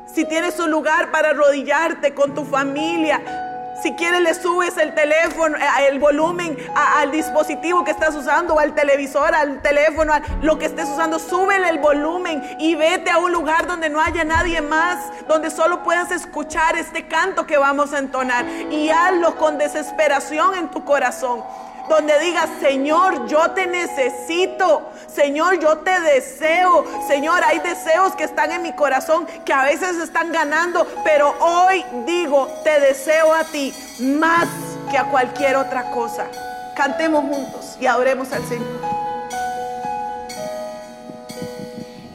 [0.07, 3.44] Si tienes un lugar para arrodillarte con tu familia,
[3.85, 8.75] si quieres le subes el teléfono, eh, el volumen al dispositivo que estás usando, al
[8.75, 13.31] televisor, al teléfono, a lo que estés usando, súbele el volumen y vete a un
[13.31, 17.99] lugar donde no haya nadie más, donde solo puedas escuchar este canto que vamos a
[17.99, 18.47] entonar.
[18.71, 21.45] Y hazlo con desesperación en tu corazón
[21.89, 28.53] donde digas, Señor, yo te necesito, Señor, yo te deseo, Señor, hay deseos que están
[28.53, 33.73] en mi corazón que a veces están ganando, pero hoy digo, te deseo a ti
[34.01, 34.49] más
[34.91, 36.27] que a cualquier otra cosa.
[36.75, 38.81] Cantemos juntos y adoremos al Señor.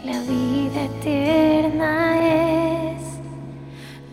[0.04, 3.02] La vida eterna es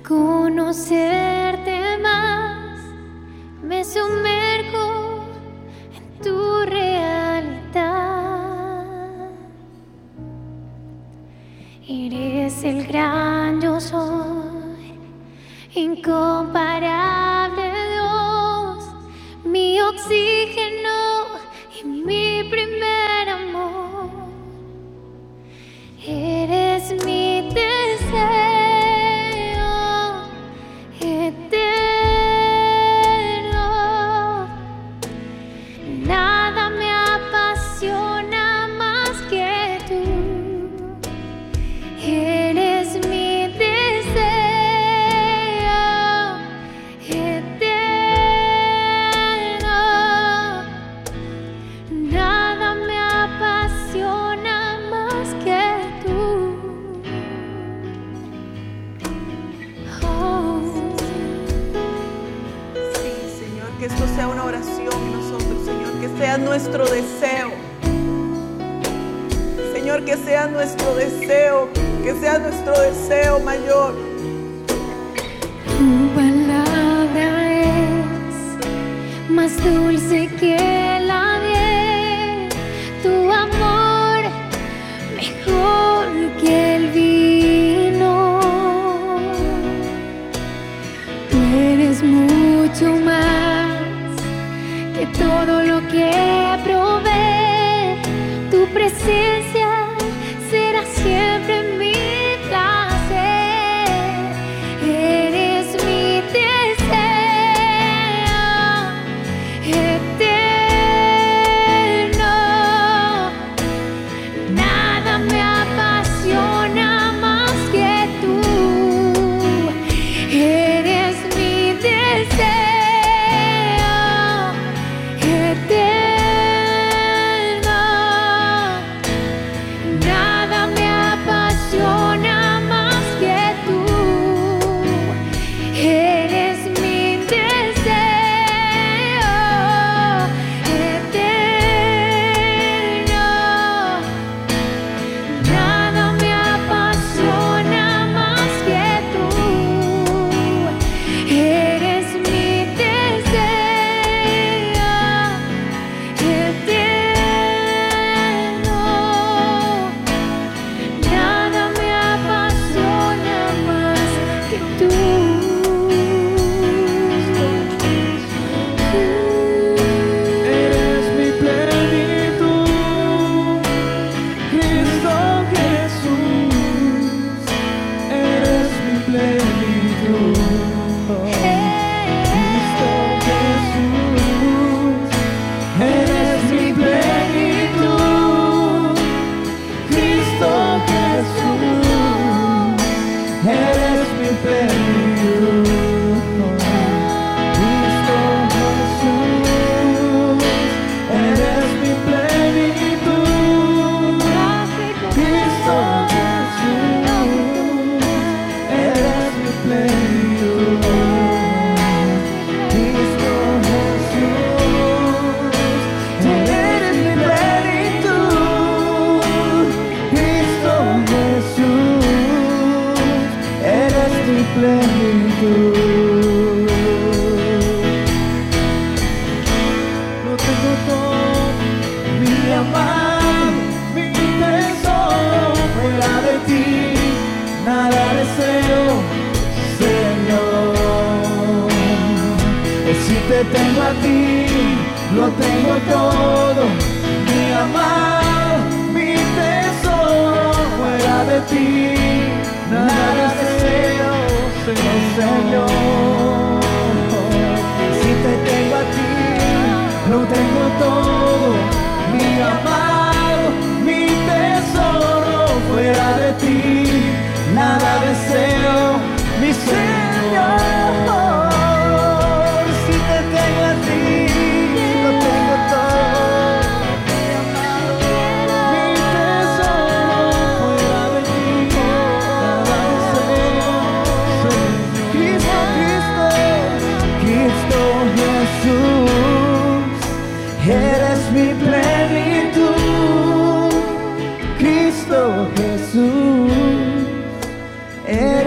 [0.06, 2.78] conocerte más,
[3.62, 4.95] me sumerjo
[6.26, 7.86] tu realidad.
[11.88, 14.98] Eres el gran yo soy,
[15.74, 18.78] incomparable Dios,
[19.44, 20.98] mi oxígeno
[21.78, 24.10] y mi primer amor.
[26.04, 28.45] Eres mi deseo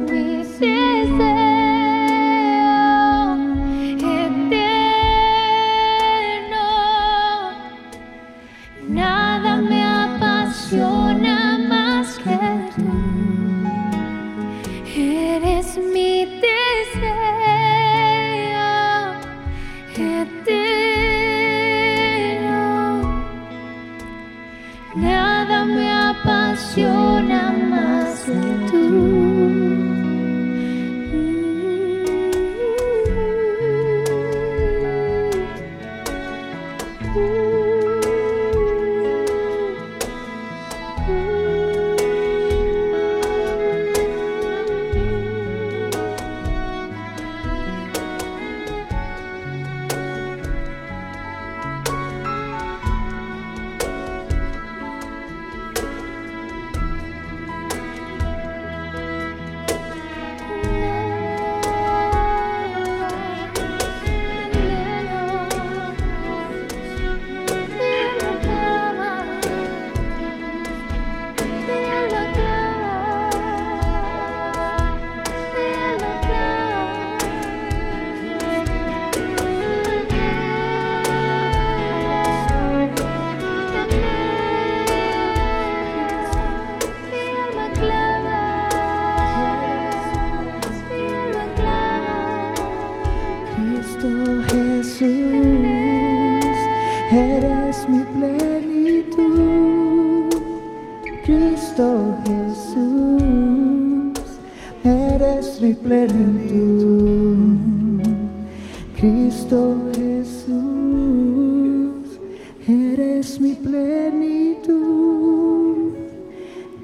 [113.24, 114.74] eres mi plenitud.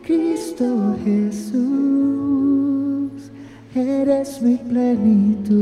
[0.02, 1.52] Cristo Jesús,
[3.74, 5.60] eres mi plenitud.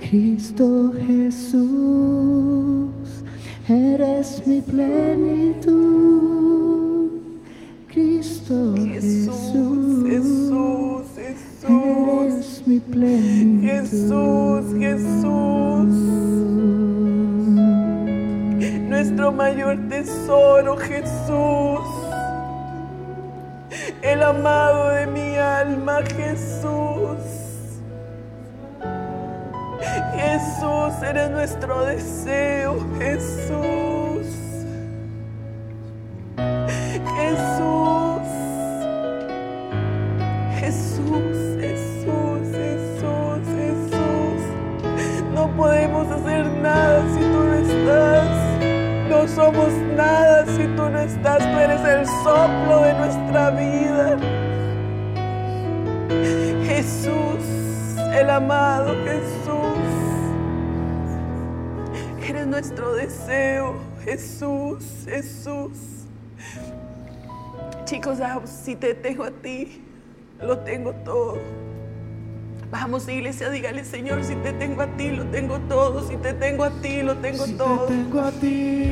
[0.00, 2.90] Cristo Jesús,
[3.68, 5.31] eres mi plenitud.
[67.92, 69.82] Chicos, ah, si te tengo a ti,
[70.40, 71.36] lo tengo todo.
[72.70, 76.00] Vamos, iglesia, dígale, Señor, si te tengo a ti, lo tengo todo.
[76.08, 77.84] Si te tengo a ti, lo tengo Si todo.
[77.84, 78.90] te tengo a ti,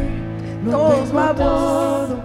[0.67, 1.37] lo Todos tengo vamos.
[1.39, 2.25] todo.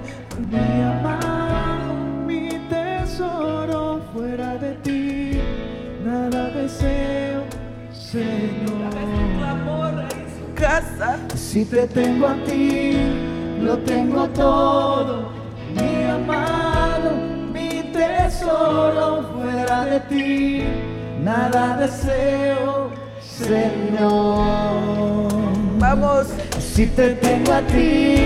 [0.52, 1.94] Mi amado,
[2.28, 5.40] mi tesoro, fuera de ti,
[6.04, 7.44] nada deseo,
[7.94, 8.92] Señor.
[10.56, 11.20] Casa.
[11.36, 12.98] Si te tengo a ti,
[13.62, 15.30] lo tengo todo,
[15.76, 17.12] mi amado,
[17.54, 20.64] mi tesoro, fuera de ti,
[21.22, 24.66] nada deseo, Señor.
[25.80, 26.28] Vamos.
[26.76, 28.18] Si te tengo a ti,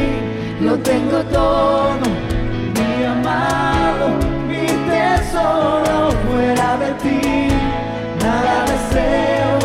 [0.60, 2.00] lo tengo todo,
[2.74, 4.08] mi amado,
[4.48, 7.22] mi tesoro, fuera de ti,
[8.24, 9.60] nada deseo,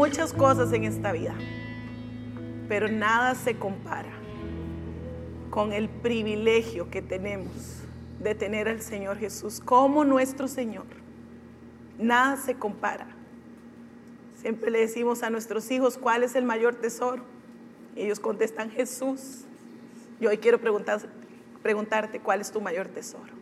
[0.00, 1.34] muchas cosas en esta vida,
[2.70, 4.08] pero nada se compara
[5.50, 7.82] con el privilegio que tenemos
[8.18, 10.86] de tener al Señor Jesús como nuestro Señor.
[11.98, 13.08] Nada se compara.
[14.40, 17.22] Siempre le decimos a nuestros hijos cuál es el mayor tesoro.
[17.94, 19.44] Y ellos contestan Jesús.
[20.18, 21.02] Yo hoy quiero preguntar,
[21.62, 23.34] preguntarte cuál es tu mayor tesoro.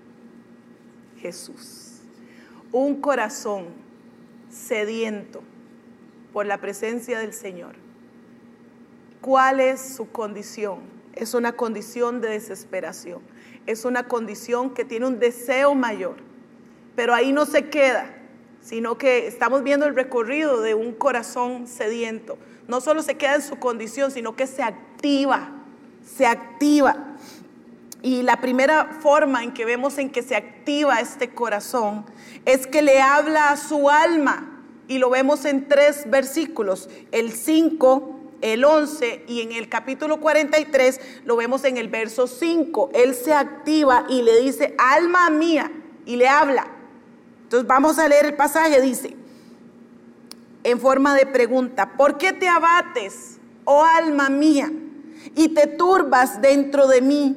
[1.21, 2.01] Jesús.
[2.73, 3.67] Un corazón
[4.51, 5.41] sediento
[6.33, 7.75] por la presencia del Señor.
[9.21, 10.81] ¿Cuál es su condición?
[11.15, 13.21] Es una condición de desesperación.
[13.67, 16.17] Es una condición que tiene un deseo mayor.
[16.95, 18.15] Pero ahí no se queda,
[18.61, 22.39] sino que estamos viendo el recorrido de un corazón sediento.
[22.69, 25.51] No solo se queda en su condición, sino que se activa,
[26.05, 27.17] se activa.
[28.03, 32.05] Y la primera forma en que vemos en que se activa este corazón
[32.45, 34.58] es que le habla a su alma.
[34.89, 41.01] Y lo vemos en tres versículos, el 5, el 11 y en el capítulo 43
[41.25, 42.91] lo vemos en el verso 5.
[42.95, 45.71] Él se activa y le dice, alma mía,
[46.09, 46.67] y le habla.
[47.43, 49.15] Entonces vamos a leer el pasaje, dice,
[50.65, 54.73] en forma de pregunta, ¿por qué te abates, oh alma mía,
[55.35, 57.37] y te turbas dentro de mí?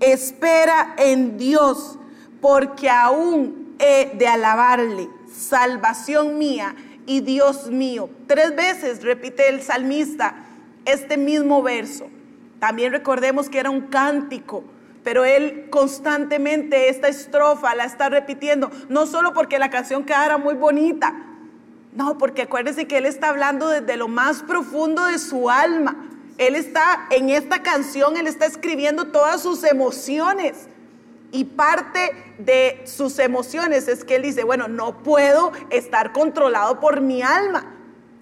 [0.00, 1.98] Espera en Dios,
[2.40, 5.08] porque aún he de alabarle,
[5.38, 6.74] salvación mía
[7.06, 8.10] y Dios mío.
[8.26, 10.34] Tres veces repite el salmista
[10.84, 12.08] este mismo verso.
[12.58, 14.64] También recordemos que era un cántico,
[15.04, 20.54] pero él constantemente esta estrofa la está repitiendo, no solo porque la canción quedara muy
[20.54, 21.14] bonita,
[21.94, 25.96] no, porque acuérdense que él está hablando desde lo más profundo de su alma.
[26.36, 30.68] Él está en esta canción, él está escribiendo todas sus emociones.
[31.30, 37.00] Y parte de sus emociones es que él dice, bueno, no puedo estar controlado por
[37.00, 37.66] mi alma.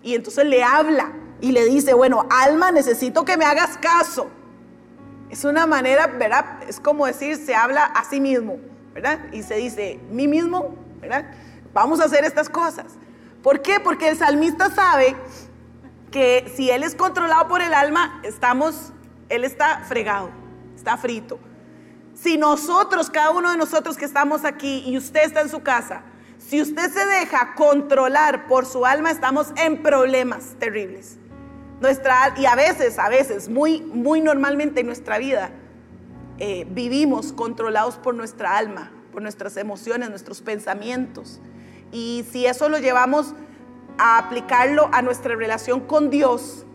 [0.02, 4.28] Y entonces le habla y le dice, bueno, alma, necesito que me hagas caso.
[5.30, 6.62] Es una manera, ¿verdad?
[6.68, 8.58] Es como decir, se habla a sí mismo,
[8.94, 9.20] ¿verdad?
[9.32, 11.26] Y se dice, mí mismo, ¿verdad?
[11.72, 12.86] Vamos a hacer estas cosas.
[13.42, 13.78] ¿Por qué?
[13.80, 15.14] Porque el salmista sabe
[16.10, 18.92] que si él es controlado por el alma, estamos,
[19.28, 20.30] él está fregado,
[20.74, 21.38] está frito.
[22.16, 26.02] Si nosotros, cada uno de nosotros que estamos aquí y usted está en su casa,
[26.38, 31.18] si usted se deja controlar por su alma, estamos en problemas terribles.
[31.80, 35.50] Nuestra, y a veces, a veces, muy, muy normalmente en nuestra vida,
[36.38, 41.40] eh, vivimos controlados por nuestra alma, por nuestras emociones, nuestros pensamientos.
[41.92, 43.34] Y si eso lo llevamos
[43.98, 46.65] a aplicarlo a nuestra relación con Dios,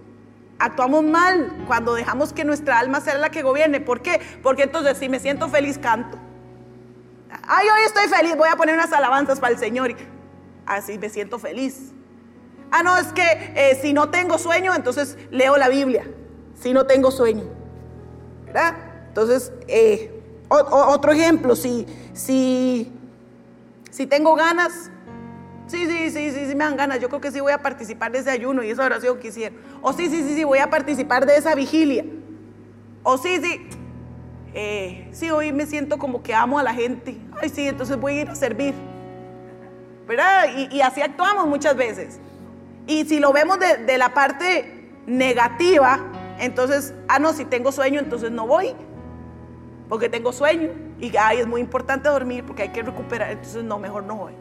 [0.62, 3.82] actuamos mal cuando dejamos que nuestra alma sea la que gobierne.
[3.82, 4.22] ¿Por qué?
[4.43, 6.18] Porque entonces si me siento feliz, canto.
[7.47, 9.95] Ay, hoy estoy feliz, voy a poner unas alabanzas para el Señor.
[10.66, 11.91] Así me siento feliz.
[12.70, 13.24] Ah, no, es que
[13.55, 16.05] eh, si no tengo sueño, entonces leo la Biblia.
[16.62, 17.43] Si no tengo sueño.
[18.45, 18.76] ¿Verdad?
[19.07, 22.91] Entonces, eh, otro ejemplo, si, si,
[23.89, 24.91] si tengo ganas,
[25.72, 26.99] Sí, sí, sí, sí, sí, me dan ganas.
[26.99, 29.57] Yo creo que sí voy a participar de ese ayuno y esa oración que hicieron.
[29.82, 32.03] O sí, sí, sí, sí, voy a participar de esa vigilia.
[33.03, 33.69] O sí, sí.
[34.53, 37.15] Eh, sí, hoy me siento como que amo a la gente.
[37.41, 38.74] Ay, sí, entonces voy a ir a servir.
[40.05, 40.47] ¿Verdad?
[40.69, 42.19] Y, así actuamos muchas veces.
[42.86, 46.01] Y si lo vemos de, de la parte negativa,
[46.38, 48.76] entonces, ah, no, si tengo sueño, entonces no voy.
[49.88, 50.72] Porque tengo sueño.
[50.99, 53.32] Y ay, es muy importante dormir porque hay que recuperar.
[53.32, 54.41] Entonces, no, mejor no voy.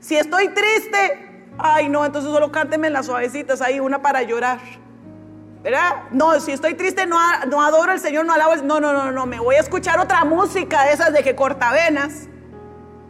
[0.00, 4.60] Si estoy triste, ay no, entonces solo cánteme las suavecitas ahí, una para llorar.
[5.62, 6.04] ¿Verdad?
[6.12, 8.54] No, si estoy triste no, no adoro al Señor, no alabo.
[8.56, 11.72] No, no, no, no, me voy a escuchar otra música de esas de que corta
[11.72, 12.28] venas,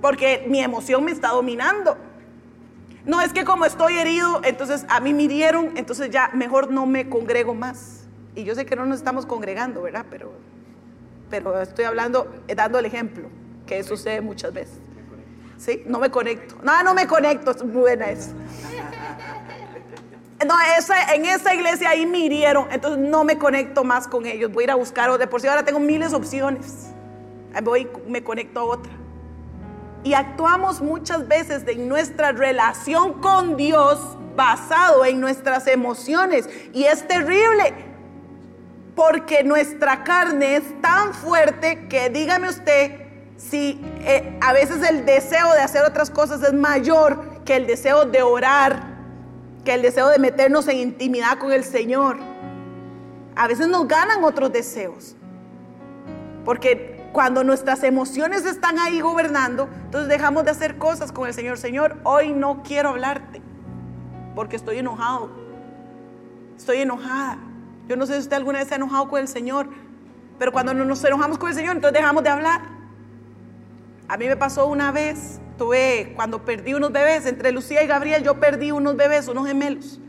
[0.01, 1.97] porque mi emoción me está dominando.
[3.05, 6.87] No es que como estoy herido, entonces a mí me dieron, entonces ya mejor no
[6.87, 8.07] me congrego más.
[8.35, 10.07] Y yo sé que no nos estamos congregando, ¿verdad?
[10.11, 10.33] Pero,
[11.31, 13.29] pero estoy hablando, dando el ejemplo,
[13.67, 14.79] que sucede muchas veces.
[15.59, 15.83] ¿Sí?
[15.87, 16.57] No me conecto.
[16.63, 18.33] No, no me conecto, es buena eso.
[20.47, 20.55] No,
[21.13, 24.53] en esa iglesia ahí me hirieron, entonces no me conecto más con ellos.
[24.53, 26.91] Voy a ir a buscar, o de por sí ahora tengo miles de opciones.
[27.65, 28.93] Voy, me conecto a otra.
[30.05, 36.49] Y actuamos muchas veces en nuestra relación con Dios basado en nuestras emociones.
[36.73, 37.75] Y es terrible,
[38.95, 43.08] porque nuestra carne es tan fuerte que dígame usted,
[43.39, 48.05] si eh, a veces el deseo de hacer otras cosas es mayor que el deseo
[48.05, 48.83] de orar,
[49.65, 52.19] que el deseo de meternos en intimidad con el Señor.
[53.37, 55.15] A veces nos ganan otros deseos.
[56.45, 61.59] Porque cuando nuestras emociones están ahí gobernando, entonces dejamos de hacer cosas con el Señor.
[61.59, 63.41] Señor, hoy no quiero hablarte
[64.35, 65.31] porque estoy enojado.
[66.57, 67.39] Estoy enojada.
[67.87, 69.69] Yo no sé si usted alguna vez se ha enojado con el Señor,
[70.39, 72.78] pero cuando nos enojamos con el Señor, entonces dejamos de hablar.
[74.09, 78.23] A mí me pasó una vez, tuve, cuando perdí unos bebés, entre Lucía y Gabriel,
[78.25, 80.01] yo perdí unos bebés, unos gemelos.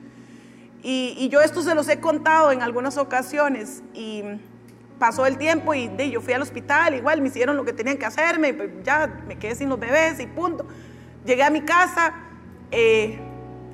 [0.81, 3.83] Y, yo esto se los he contado en algunas ocasiones.
[3.93, 4.23] Y
[4.99, 8.05] pasó el tiempo y yo fui al hospital, igual me hicieron lo que tenían que
[8.05, 10.65] hacerme, pues, ya me quedé sin los bebés y punto.
[11.25, 12.13] Llegué a mi casa,
[12.71, 13.19] eh,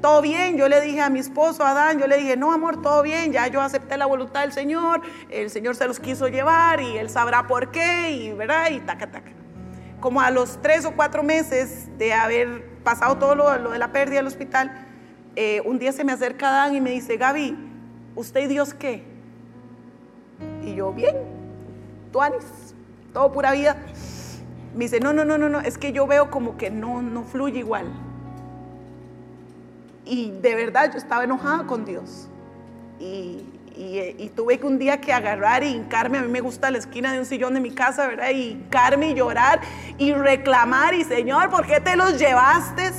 [0.02, 3.04] todo bien, yo le dije a mi esposo, Adán, yo le dije, no amor, todo
[3.04, 6.98] bien, ya yo acepté la voluntad del Señor, el Señor se los quiso llevar y
[6.98, 9.32] Él sabrá por qué, y verdad, y taca, taca
[10.06, 14.18] como a los tres o cuatro meses de haber pasado todo lo, de la pérdida
[14.18, 14.86] del hospital,
[15.36, 17.58] eh, un día se me acerca Dan y me dice, Gaby,
[18.16, 19.04] ¿usted y Dios qué?
[20.64, 21.16] Y yo, bien,
[22.12, 22.76] tuanis,
[23.14, 23.78] todo pura vida.
[24.76, 27.24] Me dice, no, no, no, no, no, es que yo veo como que no, no
[27.24, 27.88] fluye igual.
[30.06, 32.28] Y de verdad yo estaba enojada con Dios.
[33.00, 33.44] Y,
[33.78, 37.12] y, tuve que un día que agarrar y hincarme, a mí me gusta la esquina
[37.12, 38.30] de un sillón de mi casa, ¿verdad?
[38.32, 39.62] Y hincarme y llorar
[39.98, 42.92] y reclamar y Señor, ¿por qué te los llevaste?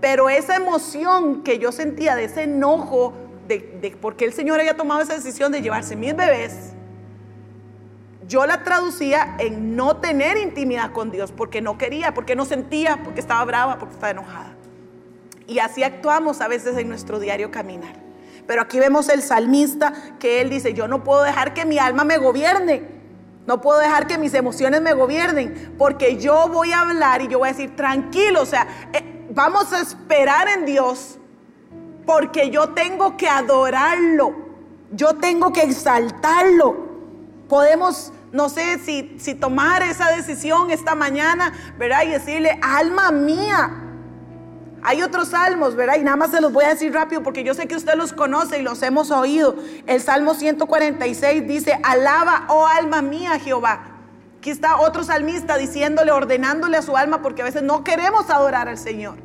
[0.00, 3.14] Pero esa emoción que yo sentía de ese enojo,
[3.48, 6.72] de, de porque el Señor había tomado esa decisión de llevarse mis bebés,
[8.28, 13.00] yo la traducía en no tener intimidad con Dios, porque no quería, porque no sentía,
[13.02, 14.54] porque estaba brava, porque estaba enojada.
[15.46, 18.07] Y así actuamos a veces en nuestro diario caminar.
[18.48, 22.02] Pero aquí vemos el salmista que él dice, yo no puedo dejar que mi alma
[22.02, 22.82] me gobierne.
[23.46, 27.40] No puedo dejar que mis emociones me gobiernen, porque yo voy a hablar y yo
[27.40, 31.18] voy a decir, tranquilo, o sea, eh, vamos a esperar en Dios,
[32.06, 34.34] porque yo tengo que adorarlo,
[34.92, 36.88] yo tengo que exaltarlo.
[37.50, 42.04] Podemos, no sé si, si tomar esa decisión esta mañana, ¿verdad?
[42.06, 43.87] Y decirle, alma mía,
[44.82, 45.96] hay otros salmos, ¿verdad?
[45.98, 48.12] Y nada más se los voy a decir rápido porque yo sé que usted los
[48.12, 49.56] conoce y los hemos oído.
[49.86, 53.80] El Salmo 146 dice, alaba, oh alma mía, Jehová.
[54.38, 58.68] Aquí está otro salmista diciéndole, ordenándole a su alma porque a veces no queremos adorar
[58.68, 59.16] al Señor.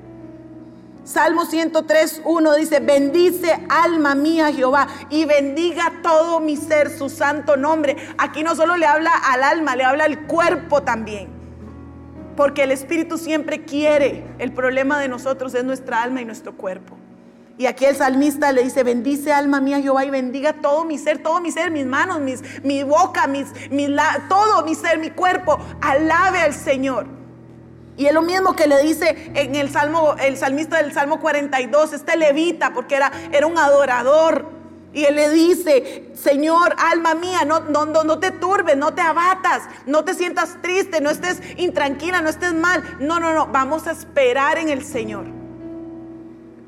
[1.03, 7.57] Salmo 103, 1 dice, bendice alma mía Jehová y bendiga todo mi ser su santo
[7.57, 7.97] nombre.
[8.17, 11.42] Aquí no solo le habla al alma, le habla al cuerpo también.
[12.35, 14.23] Porque el Espíritu siempre quiere.
[14.39, 16.97] El problema de nosotros es nuestra alma y nuestro cuerpo.
[17.57, 21.19] Y aquí el salmista le dice, bendice alma mía Jehová y bendiga todo mi ser,
[21.19, 23.89] todo mi ser, mis manos, mis, mi boca, mis, mis
[24.27, 25.59] todo mi ser, mi cuerpo.
[25.81, 27.05] Alabe al Señor.
[27.95, 31.93] Y es lo mismo que le dice en el salmo, el salmista del Salmo 42,
[31.93, 34.62] este levita, porque era, era un adorador.
[34.93, 39.63] Y él le dice, Señor, alma mía, no, no, no, te turbes, no te abatas,
[39.87, 42.83] no te sientas triste, no estés intranquila, no estés mal.
[42.99, 45.25] No, no, no, vamos a esperar en el Señor.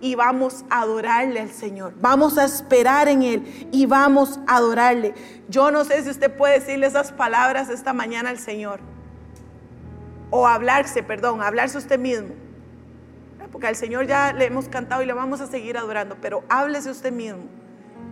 [0.02, 1.94] Y vamos a adorarle al Señor.
[2.02, 5.14] Vamos a esperar en Él y vamos a adorarle.
[5.48, 8.80] Yo no sé si usted puede decirle esas palabras esta mañana al Señor.
[10.32, 12.30] O hablarse, perdón, hablarse usted mismo.
[13.52, 16.18] Porque al Señor ya le hemos cantado y le vamos a seguir adorando.
[16.20, 17.44] Pero háblese usted mismo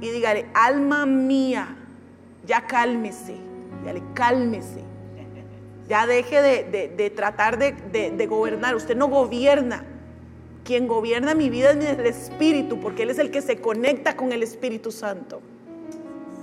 [0.03, 1.77] y dígale, alma mía,
[2.45, 3.37] ya cálmese,
[3.85, 4.83] ya le cálmese.
[5.87, 8.75] Ya deje de, tratar de, gobernar.
[8.75, 9.85] Usted no gobierna.
[10.65, 14.33] Quien gobierna mi vida es el Espíritu, porque Él es el que se conecta con
[14.33, 15.41] el Espíritu Santo.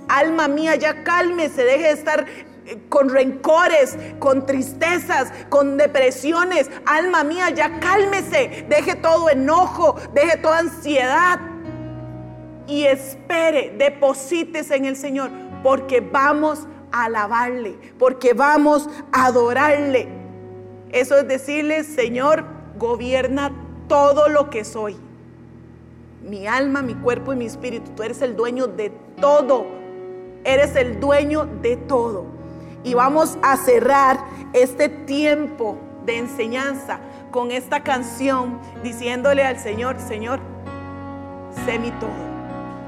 [0.07, 2.25] Alma mía, ya cálmese, deje de estar
[2.65, 6.69] eh, con rencores, con tristezas, con depresiones.
[6.85, 11.50] Alma mía, ya cálmese, deje todo enojo, deje toda ansiedad
[12.71, 15.29] y espere, deposites en el Señor,
[15.61, 20.07] porque vamos a alabarle, porque vamos a adorarle.
[20.93, 22.45] Eso es decirle, Señor,
[22.79, 23.51] gobierna
[23.89, 24.95] todo lo que soy.
[26.23, 27.91] Mi alma, mi cuerpo y mi espíritu.
[27.91, 29.65] Tú eres el dueño de todo.
[30.45, 32.23] Eres el dueño de todo.
[32.85, 34.17] Y vamos a cerrar
[34.53, 37.01] este tiempo de enseñanza
[37.31, 40.39] con esta canción diciéndole al Señor, Señor,
[41.65, 42.30] sé mi todo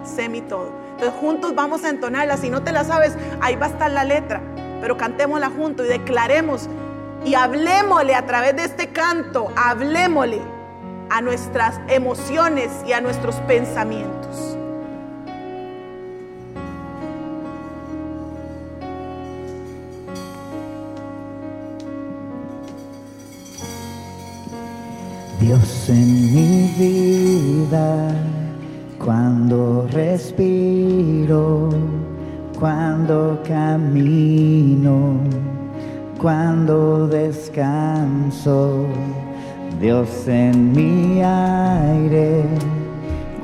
[0.03, 0.71] sé mi todo.
[0.91, 2.37] Entonces juntos vamos a entonarla.
[2.37, 4.41] Si no te la sabes, ahí va a estar la letra.
[4.81, 6.69] Pero cantémosla juntos y declaremos
[7.25, 10.41] y hablemosle a través de este canto, hablemosle
[11.09, 14.57] a nuestras emociones y a nuestros pensamientos.
[25.39, 28.22] Dios en mi vida
[29.03, 31.69] cuando respiro,
[32.57, 35.17] cuando camino,
[36.21, 38.85] cuando descanso,
[39.81, 42.45] Dios en mi aire,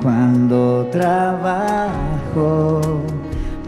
[0.02, 2.80] cuando trabajo,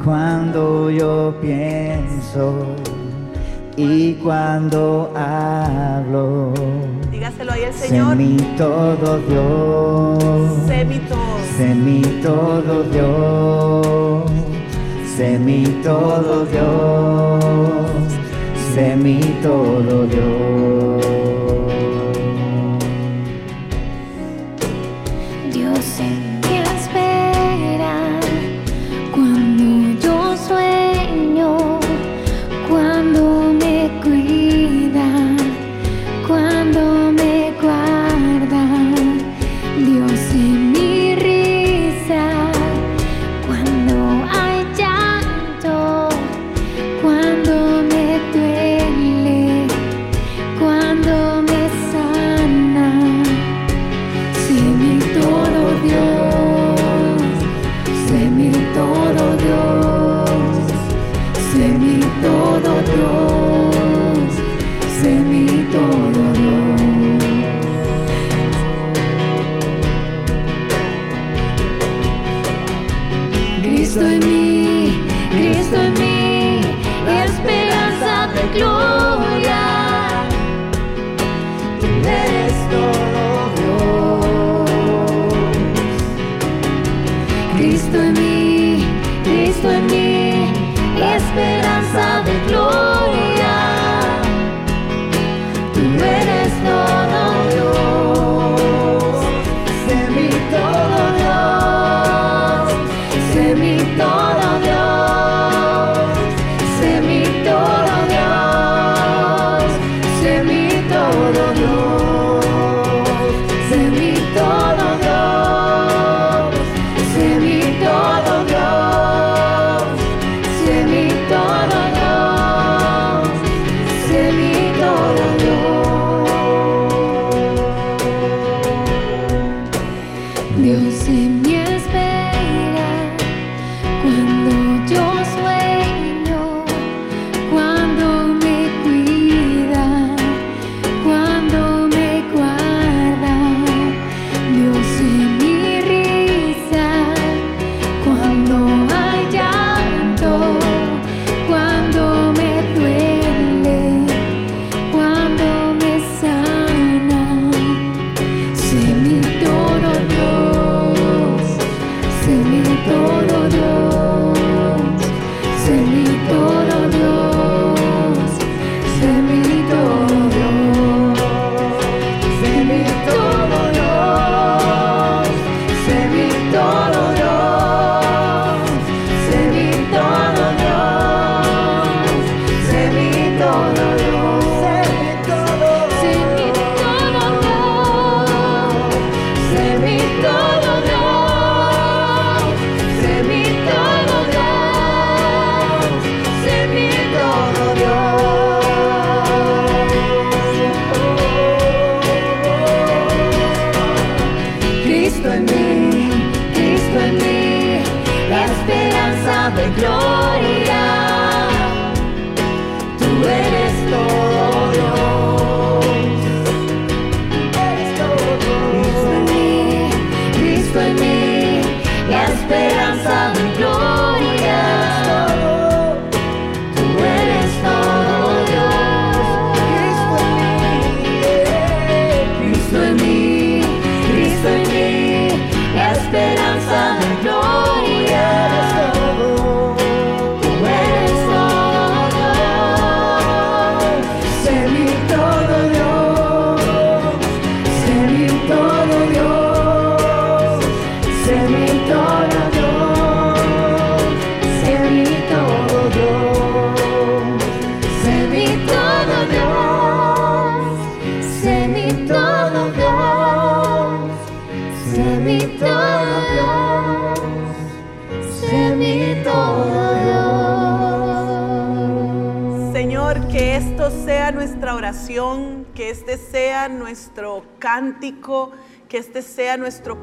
[0.03, 2.55] cuando yo pienso
[3.76, 6.55] y cuando hablo.
[7.43, 8.11] Dígaselo ahí el Señor.
[8.11, 10.66] Sé mi todo Dios.
[10.68, 11.38] Sé mi todo.
[11.57, 14.30] Sé mi todo Dios.
[15.16, 17.45] Sé mi todo Dios.
[18.74, 21.22] Sé mi todo Dios.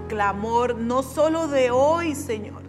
[0.08, 2.62] Clamor, no solo de hoy, Señor,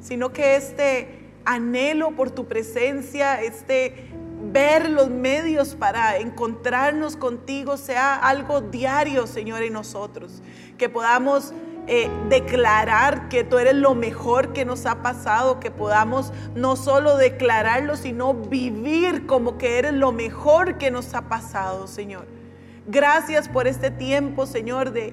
[0.00, 4.10] sino que este anhelo por tu presencia, este
[4.52, 10.42] ver los medios para encontrarnos contigo sea algo diario, Señor, en nosotros.
[10.76, 11.52] Que podamos
[11.86, 17.16] eh, declarar que tú eres lo mejor que nos ha pasado, que podamos no solo
[17.16, 22.37] declararlo, sino vivir como que eres lo mejor que nos ha pasado, Señor.
[22.90, 25.12] Gracias por este tiempo, Señor, de,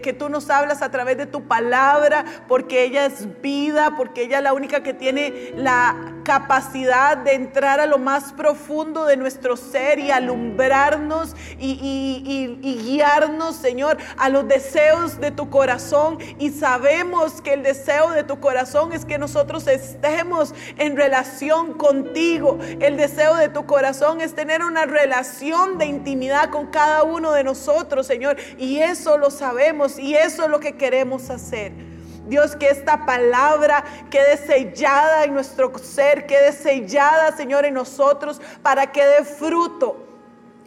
[0.00, 4.38] que tú nos hablas a través de tu palabra, porque ella es vida, porque ella
[4.38, 9.58] es la única que tiene la capacidad de entrar a lo más profundo de nuestro
[9.58, 16.18] ser y alumbrarnos y, guiarnos, Señor, a los deseos de tu corazón.
[16.38, 22.58] Y sabemos que el deseo de tu corazón es que nosotros estemos en relación contigo.
[22.80, 27.44] El deseo de tu corazón es tener una relación de intimidad con cada uno de
[27.44, 28.36] nosotros, Señor.
[28.58, 31.72] Y eso lo sabemos y eso es lo que queremos hacer.
[32.26, 38.92] Dios, que esta palabra quede sellada en nuestro ser, quede sellada, Señor, en nosotros, para
[38.92, 40.06] que dé fruto,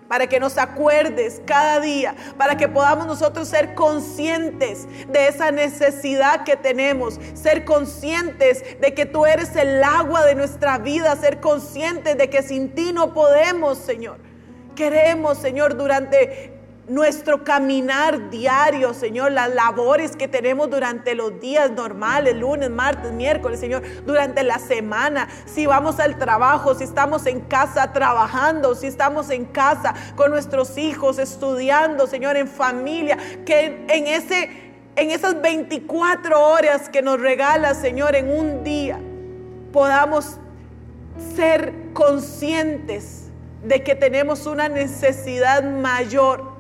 [0.10, 6.44] para que nos acuerdes cada día, para que podamos nosotros ser conscientes de esa necesidad
[6.44, 12.18] que tenemos, ser conscientes de que tú eres el agua de nuestra vida, ser conscientes
[12.18, 14.33] de que sin ti no podemos, Señor.
[14.76, 16.54] Queremos, Señor, durante
[16.88, 23.60] nuestro caminar diario, Señor, las labores que tenemos durante los días normales, lunes, martes, miércoles,
[23.60, 29.30] Señor, durante la semana, si vamos al trabajo, si estamos en casa trabajando, si estamos
[29.30, 34.64] en casa con nuestros hijos estudiando, Señor, en familia, que en ese
[34.96, 39.00] en esas 24 horas que nos regala, Señor, en un día,
[39.72, 40.38] podamos
[41.36, 43.23] ser conscientes
[43.64, 46.54] de que tenemos una necesidad mayor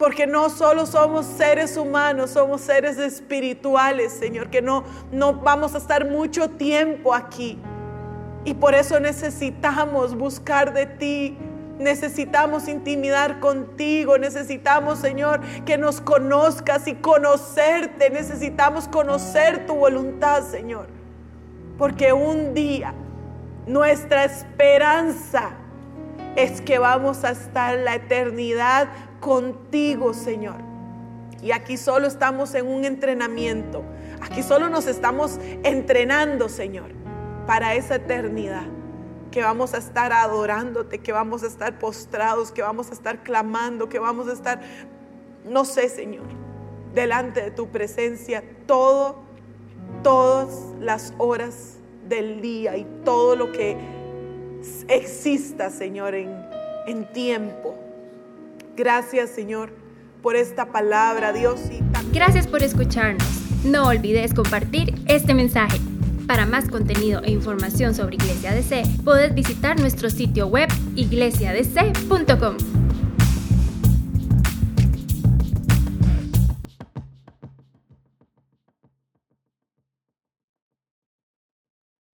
[0.00, 4.82] porque no solo somos seres humanos, somos seres espirituales, Señor, que no,
[5.12, 7.58] no vamos a estar mucho tiempo aquí.
[8.46, 11.36] Y por eso necesitamos buscar de ti,
[11.78, 20.86] necesitamos intimidar contigo, necesitamos, Señor, que nos conozcas y conocerte, necesitamos conocer tu voluntad, Señor.
[21.76, 22.94] Porque un día
[23.66, 25.50] nuestra esperanza
[26.36, 28.88] es que vamos a estar la eternidad
[29.20, 30.56] contigo, Señor.
[31.42, 33.82] Y aquí solo estamos en un entrenamiento.
[34.20, 36.92] Aquí solo nos estamos entrenando, Señor,
[37.46, 38.66] para esa eternidad.
[39.30, 43.88] Que vamos a estar adorándote, que vamos a estar postrados, que vamos a estar clamando,
[43.88, 44.60] que vamos a estar,
[45.44, 46.26] no sé, Señor,
[46.94, 49.22] delante de tu presencia todo,
[50.02, 51.76] todas las horas
[52.08, 53.99] del día y todo lo que
[54.88, 56.30] exista, Señor, en,
[56.86, 57.74] en tiempo.
[58.76, 59.72] Gracias, Señor,
[60.22, 61.60] por esta palabra, Dios.
[62.12, 63.26] Gracias por escucharnos.
[63.64, 65.78] No olvides compartir este mensaje.
[66.26, 72.79] Para más contenido e información sobre Iglesia DC, puedes visitar nuestro sitio web iglesiadc.com.